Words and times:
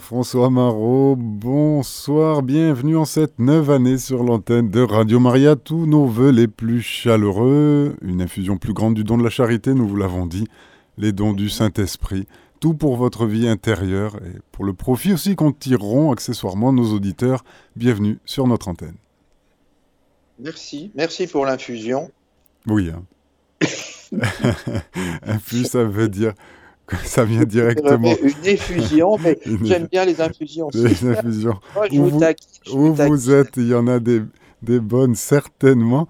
François 0.00 0.50
Marot, 0.50 1.14
bonsoir, 1.16 2.42
bienvenue 2.42 2.96
en 2.96 3.04
cette 3.04 3.38
neuve 3.38 3.70
année 3.70 3.96
sur 3.96 4.24
l'antenne 4.24 4.70
de 4.70 4.80
Radio 4.80 5.20
Maria. 5.20 5.54
Tous 5.54 5.86
nos 5.86 6.04
voeux 6.04 6.30
les 6.30 6.48
plus 6.48 6.82
chaleureux, 6.82 7.94
une 8.02 8.20
infusion 8.20 8.56
plus 8.56 8.72
grande 8.72 8.94
du 8.94 9.04
don 9.04 9.18
de 9.18 9.22
la 9.22 9.30
charité, 9.30 9.74
nous 9.74 9.86
vous 9.86 9.94
l'avons 9.94 10.26
dit, 10.26 10.48
les 10.96 11.12
dons 11.12 11.32
du 11.32 11.48
Saint-Esprit, 11.48 12.26
tout 12.58 12.74
pour 12.74 12.96
votre 12.96 13.24
vie 13.24 13.46
intérieure 13.46 14.16
et 14.16 14.40
pour 14.50 14.64
le 14.64 14.72
profit 14.72 15.12
aussi 15.12 15.36
qu'en 15.36 15.52
tireront 15.52 16.10
accessoirement 16.10 16.72
nos 16.72 16.92
auditeurs. 16.92 17.44
Bienvenue 17.76 18.18
sur 18.24 18.48
notre 18.48 18.66
antenne. 18.66 18.96
Merci, 20.40 20.90
merci 20.96 21.28
pour 21.28 21.46
l'infusion. 21.46 22.10
Oui. 22.66 22.90
Hein. 22.90 23.04
Infus, 25.22 25.64
ça 25.66 25.84
veut 25.84 26.08
dire 26.08 26.34
ça 27.04 27.24
vient 27.24 27.44
directement. 27.44 28.14
Une 28.22 28.46
effusion, 28.46 29.16
mais 29.22 29.38
j'aime 29.62 29.88
bien 29.90 30.04
les 30.04 30.20
infusions. 30.20 30.68
Les 30.74 31.06
infusions. 31.06 31.58
où 31.92 32.92
vous, 32.94 32.94
vous 32.94 33.30
êtes, 33.30 33.56
il 33.56 33.68
y 33.68 33.74
en 33.74 33.86
a 33.86 33.98
des, 33.98 34.22
des 34.62 34.80
bonnes, 34.80 35.14
certainement. 35.14 36.08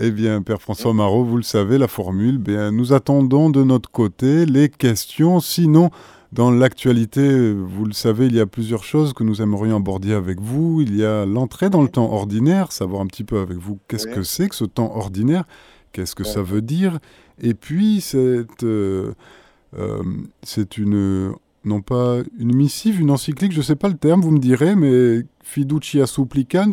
Eh 0.00 0.12
bien, 0.12 0.42
Père 0.42 0.62
François 0.62 0.94
Marot, 0.94 1.24
vous 1.24 1.36
le 1.36 1.42
savez, 1.42 1.76
la 1.76 1.88
formule, 1.88 2.38
bien, 2.38 2.70
nous 2.70 2.92
attendons 2.92 3.50
de 3.50 3.64
notre 3.64 3.90
côté 3.90 4.46
les 4.46 4.68
questions. 4.68 5.40
Sinon, 5.40 5.90
dans 6.32 6.52
l'actualité, 6.52 7.52
vous 7.52 7.84
le 7.84 7.92
savez, 7.92 8.26
il 8.26 8.36
y 8.36 8.40
a 8.40 8.46
plusieurs 8.46 8.84
choses 8.84 9.12
que 9.12 9.24
nous 9.24 9.42
aimerions 9.42 9.76
aborder 9.76 10.12
avec 10.12 10.40
vous. 10.40 10.82
Il 10.82 10.96
y 10.96 11.04
a 11.04 11.26
l'entrée 11.26 11.68
dans 11.68 11.82
le 11.82 11.88
temps 11.88 12.12
ordinaire, 12.12 12.70
savoir 12.70 13.02
un 13.02 13.06
petit 13.06 13.24
peu 13.24 13.40
avec 13.40 13.56
vous 13.56 13.80
qu'est-ce 13.88 14.06
que 14.06 14.22
c'est 14.22 14.48
que 14.48 14.54
ce 14.54 14.66
temps 14.66 14.94
ordinaire, 14.94 15.44
qu'est-ce 15.92 16.14
que 16.14 16.24
ça 16.24 16.42
veut 16.42 16.62
dire. 16.62 17.00
Et 17.40 17.54
puis, 17.54 18.00
cette... 18.00 18.62
Euh, 18.62 19.14
c'est 20.42 20.78
une, 20.78 21.32
non 21.64 21.80
pas 21.82 22.18
une 22.38 22.54
missive, 22.54 23.00
une 23.00 23.10
encyclique, 23.10 23.52
je 23.52 23.58
ne 23.58 23.62
sais 23.62 23.76
pas 23.76 23.88
le 23.88 23.96
terme, 23.96 24.20
vous 24.20 24.30
me 24.30 24.38
direz, 24.38 24.74
mais 24.74 25.24
Fiducia 25.42 26.06
Supplicans, 26.06 26.72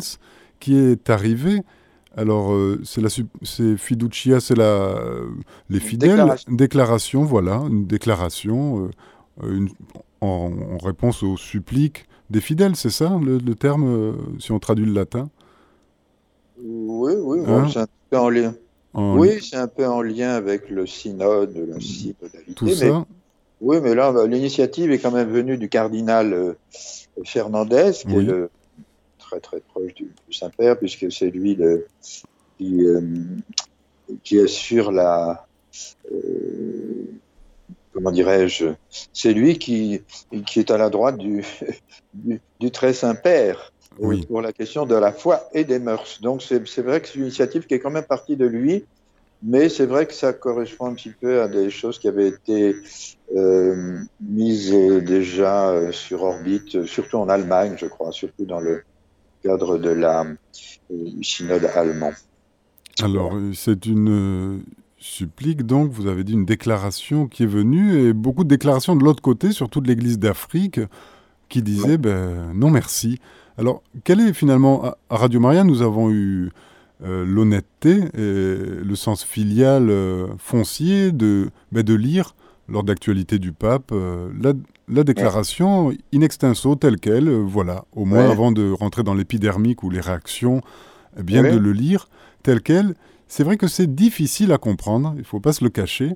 qui 0.60 0.76
est 0.76 1.10
arrivée. 1.10 1.62
Alors, 2.16 2.54
euh, 2.54 2.80
c'est 2.82 3.02
la, 3.02 3.08
c'est 3.42 3.76
Fiducia, 3.76 4.40
c'est 4.40 4.56
la, 4.56 4.94
les 5.68 5.80
fidèles. 5.80 6.34
Déclaration. 6.48 7.24
voilà, 7.24 7.56
une 7.68 7.86
déclaration 7.86 8.88
euh, 9.42 9.66
en, 10.22 10.50
réponse 10.82 11.22
aux 11.22 11.36
suppliques 11.36 12.06
des 12.30 12.40
fidèles, 12.40 12.74
c'est 12.74 12.90
ça 12.90 13.20
le, 13.22 13.54
terme, 13.54 14.16
si 14.40 14.50
on 14.50 14.58
traduit 14.58 14.86
le 14.86 14.92
latin? 14.92 15.28
Oui, 16.58 17.12
oui, 17.20 17.40
hein? 17.46 17.68
c'est 17.70 17.80
un 17.80 17.86
peu 18.10 18.18
en 18.18 18.30
lien. 18.30 18.54
Oui, 18.96 19.42
c'est 19.42 19.56
un 19.56 19.68
peu 19.68 19.86
en 19.86 20.00
lien 20.00 20.30
avec 20.30 20.70
le 20.70 20.86
synode, 20.86 21.54
la 21.68 21.80
synodalité. 21.80 22.54
Tout 22.54 22.70
ça. 22.70 23.06
Oui, 23.60 23.78
mais 23.82 23.94
là, 23.94 24.12
bah, 24.12 24.26
l'initiative 24.26 24.90
est 24.90 24.98
quand 24.98 25.10
même 25.10 25.30
venue 25.30 25.56
du 25.56 25.68
cardinal 25.68 26.32
euh, 26.32 26.54
Fernandez, 27.24 27.92
qui 28.06 28.14
est 28.14 28.22
le, 28.22 28.50
très 29.18 29.40
très 29.40 29.60
proche 29.60 29.94
du, 29.94 30.10
Saint-Père, 30.30 30.78
puisque 30.78 31.10
c'est 31.10 31.30
lui 31.30 31.58
qui, 32.58 32.84
euh, 32.84 33.00
qui, 34.22 34.40
assure 34.40 34.92
la. 34.92 35.46
Euh, 36.12 37.06
comment 37.92 38.10
dirais-je 38.10 38.66
C'est 39.12 39.32
lui 39.32 39.58
qui, 39.58 40.02
qui 40.46 40.60
est 40.60 40.70
à 40.70 40.76
la 40.76 40.90
droite 40.90 41.16
du, 41.16 41.44
du, 42.60 42.70
très 42.70 42.92
Saint-Père. 42.92 43.72
Pour 44.28 44.42
la 44.42 44.52
question 44.52 44.86
de 44.86 44.94
la 44.94 45.12
foi 45.12 45.48
et 45.52 45.64
des 45.64 45.78
mœurs. 45.78 46.20
Donc 46.20 46.42
c'est 46.42 46.82
vrai 46.82 47.00
que 47.00 47.08
c'est 47.08 47.16
une 47.16 47.22
initiative 47.22 47.66
qui 47.66 47.74
est 47.74 47.80
quand 47.80 47.90
même 47.90 48.04
partie 48.04 48.36
de 48.36 48.46
lui, 48.46 48.84
mais 49.42 49.68
c'est 49.68 49.86
vrai 49.86 50.06
que 50.06 50.14
ça 50.14 50.32
correspond 50.32 50.86
un 50.86 50.94
petit 50.94 51.10
peu 51.10 51.42
à 51.42 51.48
des 51.48 51.70
choses 51.70 51.98
qui 51.98 52.08
avaient 52.08 52.28
été 52.28 52.76
euh, 53.34 53.98
mises 54.20 54.72
déjà 54.72 55.68
euh, 55.68 55.92
sur 55.92 56.22
orbite, 56.22 56.86
surtout 56.86 57.18
en 57.18 57.28
Allemagne, 57.28 57.74
je 57.78 57.86
crois, 57.86 58.12
surtout 58.12 58.44
dans 58.44 58.60
le 58.60 58.82
cadre 59.42 59.78
de 59.78 59.90
la 59.90 60.24
euh, 60.24 60.94
synode 61.22 61.64
allemand. 61.74 62.12
Alors, 63.02 63.34
c'est 63.52 63.84
une 63.84 64.62
supplique, 64.96 65.66
donc, 65.66 65.90
vous 65.90 66.06
avez 66.06 66.24
dit 66.24 66.32
une 66.32 66.46
déclaration 66.46 67.26
qui 67.28 67.42
est 67.42 67.48
venue, 67.48 68.08
et 68.08 68.14
beaucoup 68.14 68.42
de 68.42 68.48
déclarations 68.48 68.96
de 68.96 69.04
l'autre 69.04 69.22
côté, 69.22 69.52
surtout 69.52 69.82
de 69.82 69.88
l'Église 69.88 70.18
d'Afrique, 70.18 70.80
qui 71.48 71.62
disait 71.62 71.98
ben, 71.98 72.52
non 72.54 72.70
merci. 72.70 73.20
Alors, 73.58 73.82
quel 74.04 74.20
est 74.20 74.34
finalement, 74.34 74.84
à 74.84 75.16
Radio 75.16 75.40
Maria, 75.40 75.64
nous 75.64 75.80
avons 75.80 76.10
eu 76.10 76.50
euh, 77.02 77.24
l'honnêteté 77.26 78.04
et 78.14 78.84
le 78.84 78.94
sens 78.94 79.24
filial 79.24 79.88
euh, 79.88 80.28
foncier 80.38 81.10
de, 81.12 81.50
ben, 81.72 81.82
de 81.82 81.94
lire, 81.94 82.34
lors 82.68 82.84
d'actualité 82.84 83.38
du 83.38 83.52
pape, 83.52 83.90
euh, 83.92 84.30
la, 84.88 85.04
déclaration 85.04 85.92
in 86.14 86.20
extenso 86.20 86.74
telle 86.74 86.98
qu'elle, 86.98 87.28
voilà, 87.28 87.84
au 87.92 88.04
moins 88.04 88.30
avant 88.30 88.52
de 88.52 88.70
rentrer 88.70 89.02
dans 89.02 89.14
l'épidermique 89.14 89.82
ou 89.82 89.90
les 89.90 90.00
réactions, 90.00 90.60
eh 91.18 91.22
bien 91.22 91.42
de 91.42 91.58
le 91.58 91.72
lire 91.72 92.08
telle 92.42 92.60
qu'elle. 92.60 92.94
C'est 93.26 93.42
vrai 93.42 93.56
que 93.56 93.68
c'est 93.68 93.94
difficile 93.94 94.52
à 94.52 94.58
comprendre, 94.58 95.12
il 95.16 95.20
ne 95.20 95.24
faut 95.24 95.40
pas 95.40 95.52
se 95.52 95.64
le 95.64 95.70
cacher. 95.70 96.14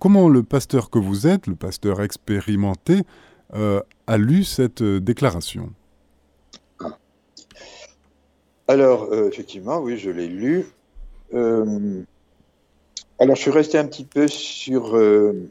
comment 0.00 0.28
le 0.28 0.42
pasteur 0.42 0.90
que 0.90 0.98
vous 0.98 1.26
êtes, 1.26 1.46
le 1.46 1.54
pasteur 1.54 2.00
expérimenté, 2.02 3.02
a 3.52 4.16
lu 4.16 4.44
cette 4.44 4.82
déclaration? 4.82 5.70
Alors, 8.68 9.10
euh, 9.10 9.28
effectivement, 9.28 9.78
oui, 9.78 9.96
je 9.96 10.10
l'ai 10.10 10.28
lu. 10.28 10.66
Euh, 11.32 12.02
alors, 13.18 13.34
je 13.34 13.40
suis 13.40 13.50
resté 13.50 13.78
un 13.78 13.86
petit 13.86 14.04
peu 14.04 14.28
sur, 14.28 14.94
euh, 14.94 15.48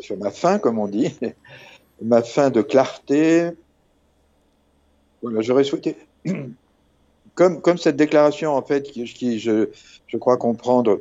sur 0.00 0.16
ma 0.16 0.32
fin, 0.32 0.58
comme 0.58 0.80
on 0.80 0.88
dit, 0.88 1.16
ma 2.02 2.22
fin 2.22 2.50
de 2.50 2.62
clarté. 2.62 3.50
Voilà, 5.22 5.40
j'aurais 5.40 5.62
souhaité, 5.62 5.96
comme, 7.36 7.62
comme 7.62 7.78
cette 7.78 7.96
déclaration, 7.96 8.56
en 8.56 8.62
fait, 8.62 8.82
qui, 8.90 9.38
je, 9.38 9.68
je, 10.08 10.16
crois 10.16 10.36
comprendre, 10.36 11.00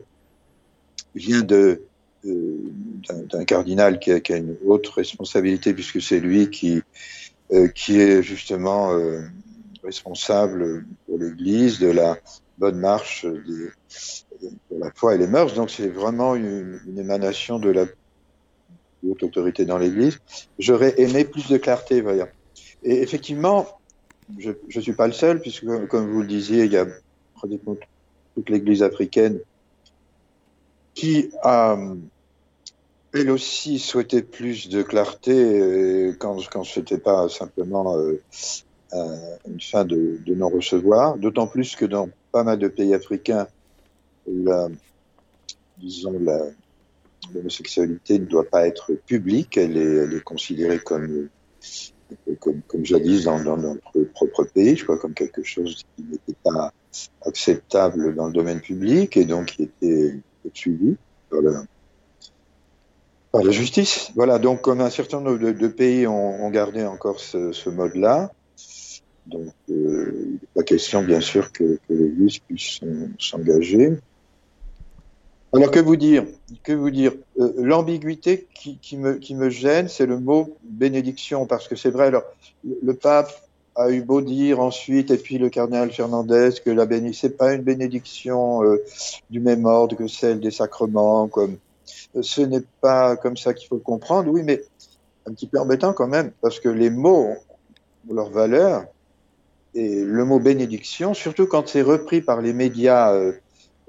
vient 1.16 1.42
de 1.42 1.82
d'un 2.24 3.46
cardinal 3.46 4.00
qui 4.00 4.12
a, 4.12 4.20
qui 4.20 4.34
a, 4.34 4.38
une 4.38 4.58
haute 4.66 4.88
responsabilité, 4.88 5.76
puisque 5.76 6.02
c'est 6.02 6.20
lui 6.20 6.50
qui, 6.50 6.82
qui 7.76 8.02
est 8.02 8.24
justement 8.24 8.90
responsable 9.86 10.86
pour 11.06 11.18
l'Église 11.20 11.80
de 11.80 11.88
la 11.88 12.18
bonne 12.58 12.80
marche 12.80 13.26
de, 13.26 13.72
la 14.72 14.92
foi 14.92 15.16
et 15.16 15.18
les 15.18 15.28
mœurs. 15.28 15.54
Donc 15.54 15.70
c'est 15.70 15.88
vraiment 15.88 16.36
une, 16.36 16.80
émanation 16.98 17.60
de 17.60 17.70
la 17.70 17.86
haute 19.08 19.24
autorité 19.24 19.66
dans 19.66 19.78
l'Église. 19.78 20.20
J'aurais 20.60 21.00
aimé 21.00 21.26
plus 21.26 21.48
de 21.48 21.58
clarté, 21.58 22.02
voyons. 22.02 22.28
Et 22.84 23.02
effectivement, 23.02 23.68
je 24.38 24.52
ne 24.76 24.82
suis 24.82 24.94
pas 24.94 25.08
le 25.08 25.14
seul, 25.14 25.40
puisque 25.40 25.66
comme 25.88 26.12
vous 26.12 26.22
le 26.22 26.28
disiez, 26.28 26.66
il 26.66 26.72
y 26.72 26.78
a 26.78 26.86
pratiquement 27.36 27.76
toute 28.36 28.50
l'Église 28.50 28.84
africaine 28.84 29.40
qui 30.94 31.30
a 31.44 31.78
elle 33.14 33.32
aussi 33.32 33.80
souhaitait 33.80 34.22
plus 34.22 34.68
de 34.68 34.82
clarté 34.82 36.14
quand, 36.20 36.38
quand 36.52 36.66
ce 36.66 36.82
n'était 36.82 36.98
pas 36.98 37.30
simplement 37.30 37.98
euh, 37.98 38.22
une 38.94 39.62
fin 39.62 39.86
de, 39.86 40.20
non-recevoir, 40.28 41.18
d'autant 41.18 41.48
plus 41.48 41.76
que 41.76 41.86
dans 41.86 42.10
pas 42.32 42.44
mal 42.44 42.60
de 42.60 42.68
pays 42.68 42.94
africains, 42.94 43.48
la, 44.28 44.70
l'homosexualité 47.34 48.20
ne 48.20 48.26
doit 48.26 48.46
pas 48.46 48.68
être 48.68 48.94
publique, 49.06 49.58
elle 49.58 49.78
est, 49.78 50.24
considérée 50.24 50.80
comme, 50.80 51.30
comme, 52.40 52.86
jadis 52.86 53.26
dans, 53.26 53.58
notre 53.58 54.04
propre 54.14 54.44
pays, 54.44 54.76
je 54.76 54.84
crois, 54.84 54.98
comme 54.98 55.14
quelque 55.14 55.44
chose 55.44 55.84
qui 55.96 56.04
n'était 56.04 56.38
pas 56.44 56.74
acceptable 57.26 58.16
dans 58.16 58.28
le 58.28 58.34
domaine 58.34 58.62
public 58.62 59.18
et 59.18 59.26
donc 59.26 59.48
qui 59.48 59.64
était 59.64 60.20
suivi 60.54 60.96
par 61.30 61.42
la, 61.42 61.64
justice. 63.52 64.12
Voilà, 64.16 64.40
donc 64.40 64.62
comme 64.62 64.80
un 64.80 64.90
certain 64.90 65.20
nombre 65.20 65.38
de, 65.38 65.68
pays 65.68 66.08
ont, 66.08 66.50
gardé 66.52 66.86
encore 66.86 67.20
ce 67.20 67.70
mode-là, 67.70 68.32
donc, 69.28 69.54
euh, 69.70 70.12
il 70.26 70.32
n'est 70.34 70.40
pas 70.54 70.64
question, 70.64 71.04
bien 71.04 71.22
sûr, 71.22 71.52
que, 71.52 71.80
que 71.88 72.40
puisse 72.48 72.80
s'engager. 73.20 73.98
Alors, 75.54 75.72
que 75.72 75.80
vous 75.80 75.96
dire 75.96 76.26
Que 76.64 76.74
vous 76.74 76.92
dire? 76.92 77.14
Euh, 77.40 77.54
L'ambiguïté 77.58 78.48
qui, 78.54 78.98
me, 78.98 79.50
gêne, 79.50 79.88
c'est 79.88 80.06
le 80.06 80.20
mot 80.20 80.58
bénédiction, 80.64 81.46
parce 81.46 81.68
que 81.68 81.76
c'est 81.76 81.90
vrai, 81.90 82.08
alors, 82.08 82.24
le 82.64 82.94
pape 82.94 83.32
a 83.76 83.90
eu 83.90 84.02
beau 84.02 84.22
dire 84.22 84.60
ensuite, 84.60 85.12
et 85.12 85.18
puis 85.18 85.38
le 85.38 85.50
cardinal 85.50 85.92
Fernandez, 85.92 86.52
que 86.64 86.70
la 86.70 86.86
bénédiction, 86.86 87.28
c'est 87.28 87.38
pas 87.38 87.54
une 87.54 87.62
bénédiction 87.62 88.64
euh, 88.64 88.84
du 89.30 89.40
même 89.40 89.66
ordre 89.66 89.96
que 89.96 90.08
celle 90.08 90.40
des 90.40 90.52
sacrements, 90.52 91.28
comme 91.28 91.58
ce 92.22 92.42
n'est 92.42 92.64
pas 92.82 93.16
comme 93.18 93.38
ça 93.38 93.54
qu'il 93.54 93.68
faut 93.68 93.76
le 93.76 93.82
comprendre, 93.82 94.30
oui, 94.32 94.44
mais 94.44 94.64
un 95.28 95.34
petit 95.34 95.48
peu 95.48 95.60
embêtant 95.60 95.94
quand 95.94 96.08
même, 96.08 96.32
parce 96.42 96.60
que 96.60 96.70
les 96.70 96.90
mots 96.90 97.36
ont 98.10 98.14
leur 98.14 98.30
valeur, 98.30 98.86
et 99.76 100.04
le 100.04 100.26
mot 100.26 100.40
bénédiction, 100.40 101.14
surtout 101.14 101.48
quand 101.48 101.68
c'est 101.68 101.82
repris 101.82 102.22
par 102.22 102.42
les 102.42 102.54
médias, 102.54 103.14
euh, 103.14 103.34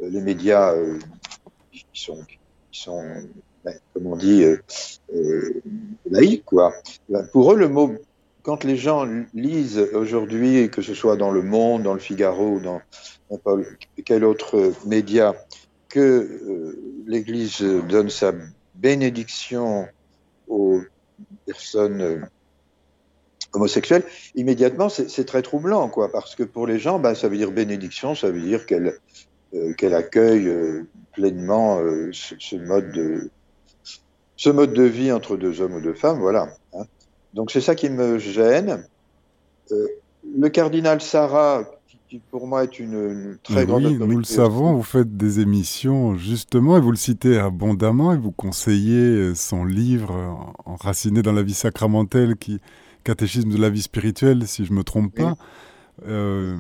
les 0.00 0.20
médias 0.20 0.74
euh, 0.74 0.98
qui 1.72 1.84
sont, 1.94 2.18
qui 2.70 2.90
ben, 3.64 3.74
comme 3.94 4.06
on 4.06 4.16
dit, 4.16 4.44
euh, 4.44 5.62
laïcs, 6.10 6.44
quoi. 6.44 6.72
Ben, 7.08 7.26
pour 7.32 7.52
eux, 7.52 7.56
le 7.56 7.68
mot 7.68 7.94
quand 8.46 8.62
les 8.62 8.76
gens 8.76 9.08
lisent 9.34 9.88
aujourd'hui, 9.92 10.70
que 10.70 10.80
ce 10.80 10.94
soit 10.94 11.16
dans 11.16 11.32
Le 11.32 11.42
Monde, 11.42 11.82
dans 11.82 11.94
Le 11.94 11.98
Figaro 11.98 12.60
dans 12.60 12.80
n'importe 13.28 13.64
quel 14.04 14.24
autre 14.24 14.72
média, 14.86 15.34
que 15.88 15.98
euh, 15.98 17.02
l'Église 17.08 17.60
donne 17.88 18.08
sa 18.08 18.32
bénédiction 18.76 19.88
aux 20.46 20.80
personnes 21.44 22.28
euh, 23.56 23.58
homosexuelles, 23.58 24.04
immédiatement 24.34 24.88
c'est 24.88 25.24
très 25.24 25.42
troublant, 25.42 25.88
quoi, 25.88 26.10
parce 26.10 26.34
que 26.34 26.42
pour 26.42 26.66
les 26.66 26.78
gens, 26.78 26.98
bah, 26.98 27.14
ça 27.14 27.28
veut 27.28 27.36
dire 27.36 27.50
bénédiction, 27.50 28.14
ça 28.14 28.30
veut 28.30 28.40
dire 28.40 28.66
qu'elle 28.66 28.98
euh, 29.54 29.72
qu'elle 29.74 29.94
accueille 29.94 30.52
pleinement 31.12 31.78
ce, 32.12 32.34
ce, 32.38 32.56
mode 32.56 32.92
de 32.92 33.30
ce 34.36 34.50
mode 34.50 34.72
de 34.72 34.82
vie 34.82 35.12
entre 35.12 35.36
deux 35.36 35.60
hommes 35.60 35.74
ou 35.74 35.80
deux 35.80 35.94
femmes, 35.94 36.18
voilà. 36.20 36.48
Hein. 36.74 36.84
Donc 37.34 37.50
c'est 37.50 37.60
ça 37.60 37.74
qui 37.74 37.88
me 37.90 38.18
gêne. 38.18 38.86
Euh, 39.72 39.86
le 40.36 40.48
cardinal 40.48 41.00
Sarah, 41.00 41.64
qui, 42.08 42.20
pour 42.30 42.46
moi 42.46 42.64
est 42.64 42.78
une, 42.78 43.38
très 43.42 43.66
grande 43.66 43.84
oui, 43.84 43.98
Nous 43.98 44.18
le 44.18 44.24
savons, 44.24 44.74
vous 44.74 44.82
faites 44.82 45.16
des 45.16 45.40
émissions 45.40 46.16
justement 46.16 46.76
et 46.76 46.80
vous 46.80 46.90
le 46.90 46.96
citez 46.96 47.38
abondamment 47.38 48.12
et 48.12 48.18
vous 48.18 48.30
conseillez 48.30 49.34
son 49.34 49.64
livre 49.64 50.54
Enraciné 50.64 51.22
dans 51.22 51.32
la 51.32 51.42
vie 51.42 51.54
sacramentelle, 51.54 52.36
qui 52.36 52.60
catéchisme 53.06 53.50
de 53.50 53.58
la 53.58 53.70
vie 53.70 53.82
spirituelle, 53.82 54.46
si 54.46 54.64
je 54.64 54.72
me 54.72 54.82
trompe 54.82 55.14
pas. 55.14 55.36
Euh, 56.08 56.56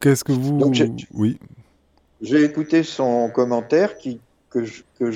qu'est-ce 0.00 0.22
que 0.22 0.32
vous... 0.32 0.70
oui. 1.14 1.38
J'ai 2.20 2.44
écouté 2.44 2.82
son 2.82 3.30
commentaire 3.30 3.96
qui, 3.96 4.20
que 4.50 5.10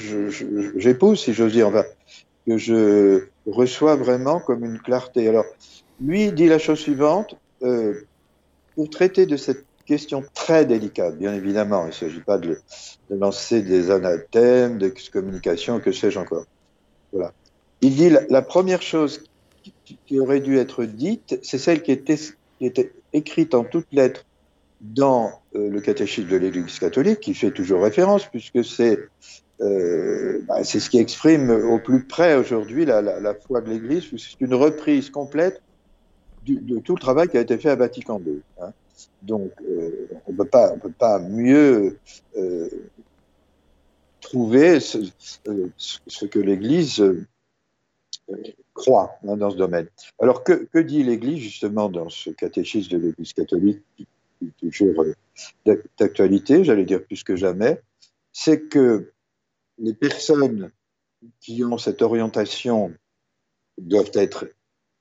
j'épouse, 0.77 1.21
si 1.21 1.35
j'ose 1.35 1.53
dire, 1.53 1.69
enfin, 1.69 1.85
que 2.47 2.57
je 2.57 3.27
reçois 3.47 3.97
vraiment 3.97 4.41
comme 4.41 4.65
une 4.65 4.79
clarté. 4.79 5.29
Alors, 5.29 5.45
lui 6.01 6.33
dit 6.33 6.47
la 6.47 6.59
chose 6.59 6.79
suivante, 6.79 7.37
euh, 7.63 8.07
pour 8.75 8.89
traiter 8.89 9.27
de 9.27 9.37
cette 9.37 9.65
question 9.85 10.25
très 10.35 10.65
délicate, 10.65 11.19
bien 11.19 11.35
évidemment, 11.35 11.85
il 11.85 11.89
ne 11.89 11.93
s'agit 11.93 12.21
pas 12.21 12.39
de, 12.39 12.59
de, 13.11 13.17
lancer 13.17 13.61
des 13.63 13.91
anathèmes, 13.91 14.79
d'excommunication, 14.79 15.81
que 15.81 15.93
sais-je 15.93 16.19
encore. 16.19 16.45
Voilà. 17.13 17.33
Il 17.83 17.95
dit 17.97 18.11
la, 18.11 18.21
la 18.29 18.43
première 18.43 18.83
chose 18.83 19.25
qui, 20.07 20.21
aurait 20.21 20.41
dû 20.41 20.59
être 20.59 20.85
dite, 20.85 21.39
c'est 21.43 21.59
celle 21.59 21.83
qui 21.83 21.93
était, 21.93 22.93
écrite 23.13 23.55
en 23.55 23.65
toutes 23.65 23.93
lettres 23.93 24.25
dans 24.81 25.31
euh, 25.55 25.69
le 25.69 25.81
catéchisme 25.81 26.29
de 26.29 26.37
l'Église 26.37 26.79
catholique, 26.79 27.21
qui 27.21 27.35
fait 27.35 27.51
toujours 27.51 27.83
référence, 27.83 28.27
puisque 28.27 28.65
c'est 28.65 28.99
euh, 29.61 30.41
bah, 30.47 30.65
ce 30.65 30.89
qui 30.89 30.99
exprime 30.99 31.51
au 31.51 31.79
plus 31.79 32.05
près 32.05 32.35
aujourd'hui 32.37 32.87
la, 32.87 33.35
foi 33.47 33.61
de 33.61 33.71
l'Église, 33.71 34.05
c'est 34.17 34.41
une 34.41 34.55
reprise 34.55 35.11
complète 35.11 35.63
de 36.47 36.79
tout 36.79 36.95
le 36.95 37.01
travail 37.01 37.29
qui 37.29 37.37
a 37.37 37.41
été 37.43 37.59
fait 37.59 37.69
à 37.69 37.77
Vatican 37.77 38.21
II. 38.27 38.41
Hein. 38.61 38.73
Donc, 39.23 39.51
euh, 39.69 40.09
on 40.27 40.33
on 40.33 40.79
peut 40.79 40.93
pas 40.99 41.19
mieux 41.19 41.99
trouver 44.21 44.81
ce, 44.81 46.25
que 46.27 46.39
l'Église 46.39 47.03
croit 48.81 49.19
hein, 49.27 49.37
dans 49.37 49.51
ce 49.51 49.57
domaine. 49.57 49.89
Alors, 50.19 50.43
que, 50.43 50.79
dit 50.81 51.03
l'Église 51.03 51.39
justement 51.39 51.89
dans 51.89 52.09
ce 52.09 52.31
catéchisme 52.31 52.97
de 52.97 52.99
l'Église 52.99 53.33
catholique 53.33 53.83
toujours 54.59 55.05
euh, 55.67 55.77
d'actualité, 55.99 56.65
j'allais 56.65 56.87
dire 56.87 57.05
plus 57.05 57.23
que 57.23 57.37
jamais, 57.37 57.81
c'est 58.33 58.69
que 58.69 59.13
les 59.79 59.95
personnes 59.95 60.71
qui 61.41 61.63
ont 61.65 61.77
cette 61.77 62.01
orientation 62.01 62.93
doivent 63.79 64.13
être 64.15 64.49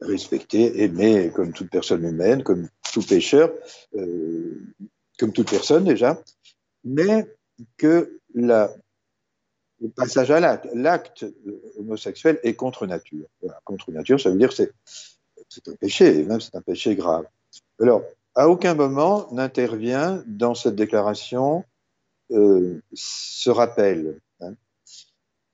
respectées, 0.01 0.83
aimées 0.83 1.31
comme 1.33 1.53
toute 1.53 1.69
personne 1.69 2.03
humaine, 2.03 2.43
comme 2.43 2.67
tout 2.93 3.01
pécheur, 3.01 3.53
euh, 3.95 4.59
comme 5.17 5.31
toute 5.31 5.49
personne 5.49 5.85
déjà, 5.85 6.21
mais 6.83 7.27
que 7.77 8.19
la, 8.33 8.73
le 9.81 9.89
passage 9.89 10.31
à 10.31 10.39
l'acte, 10.39 10.67
l'acte 10.73 11.25
homosexuel 11.77 12.39
est 12.43 12.53
contre 12.53 12.85
nature. 12.85 13.27
Contre 13.63 13.91
nature, 13.91 14.19
ça 14.19 14.29
veut 14.29 14.37
dire 14.37 14.51
c'est 14.51 14.73
c'est 15.49 15.67
un 15.67 15.75
péché, 15.75 16.23
même 16.23 16.41
c'est 16.41 16.55
un 16.55 16.61
péché 16.61 16.95
grave. 16.95 17.25
Alors, 17.81 18.03
à 18.35 18.49
aucun 18.49 18.75
moment 18.75 19.27
n'intervient 19.31 20.23
dans 20.27 20.53
cette 20.53 20.75
déclaration 20.75 21.63
euh, 22.31 22.81
ce 22.93 23.49
rappel. 23.49 24.19
Hein. 24.41 24.53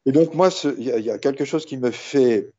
Et 0.05 0.11
donc 0.11 0.33
moi, 0.33 0.49
il 0.77 0.83
y, 0.83 1.09
a 1.09 1.17
quelque 1.17 1.45
chose 1.45 1.65
qui 1.65 1.77
me 1.77 1.91
fait, 1.91 2.51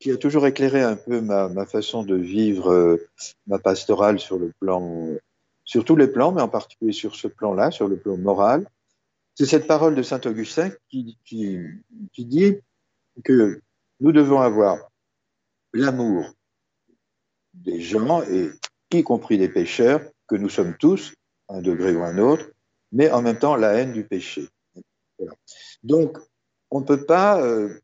qui 0.00 0.10
a 0.10 0.16
toujours 0.16 0.46
éclairé 0.46 0.82
un 0.82 0.96
peu 0.96 1.20
ma, 1.20 1.48
ma 1.48 1.64
façon 1.64 2.02
de 2.02 2.16
vivre 2.16 2.72
euh, 2.72 3.08
ma 3.46 3.58
pastorale 3.58 4.18
sur 4.18 4.38
le 4.38 4.52
plan, 4.60 5.08
sur 5.64 5.84
tous 5.84 5.96
les 5.96 6.08
plans, 6.08 6.32
mais 6.32 6.42
en 6.42 6.48
particulier 6.48 6.92
sur 6.92 7.14
ce 7.14 7.28
plan-là, 7.28 7.70
sur 7.70 7.86
le 7.86 7.96
plan 7.96 8.16
moral. 8.16 8.66
C'est 9.36 9.44
cette 9.44 9.66
parole 9.66 9.94
de 9.94 10.02
saint 10.02 10.20
Augustin 10.24 10.70
qui, 10.88 11.18
dit 12.16 12.56
que 13.22 13.60
nous 14.00 14.12
devons 14.12 14.40
avoir 14.40 14.78
l'amour 15.74 16.32
des 17.52 17.82
gens 17.82 18.22
et 18.22 18.50
y 18.92 19.02
compris 19.02 19.36
des 19.36 19.50
pécheurs, 19.50 20.00
que 20.26 20.36
nous 20.36 20.48
sommes 20.48 20.74
tous, 20.78 21.12
un 21.50 21.60
degré 21.60 21.94
ou 21.94 22.02
un 22.02 22.16
autre, 22.16 22.50
mais 22.92 23.10
en 23.10 23.20
même 23.20 23.38
temps 23.38 23.56
la 23.56 23.74
haine 23.74 23.92
du 23.92 24.04
péché. 24.04 24.48
Donc, 25.82 26.16
on 26.70 26.80
ne 26.80 26.86
peut 26.86 27.04
pas, 27.04 27.38
euh, 27.42 27.78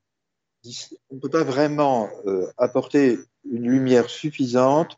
on 1.10 1.18
peut 1.18 1.28
pas 1.28 1.44
vraiment 1.44 2.08
euh, 2.24 2.50
apporter 2.56 3.18
une 3.44 3.70
lumière 3.70 4.08
suffisante 4.08 4.96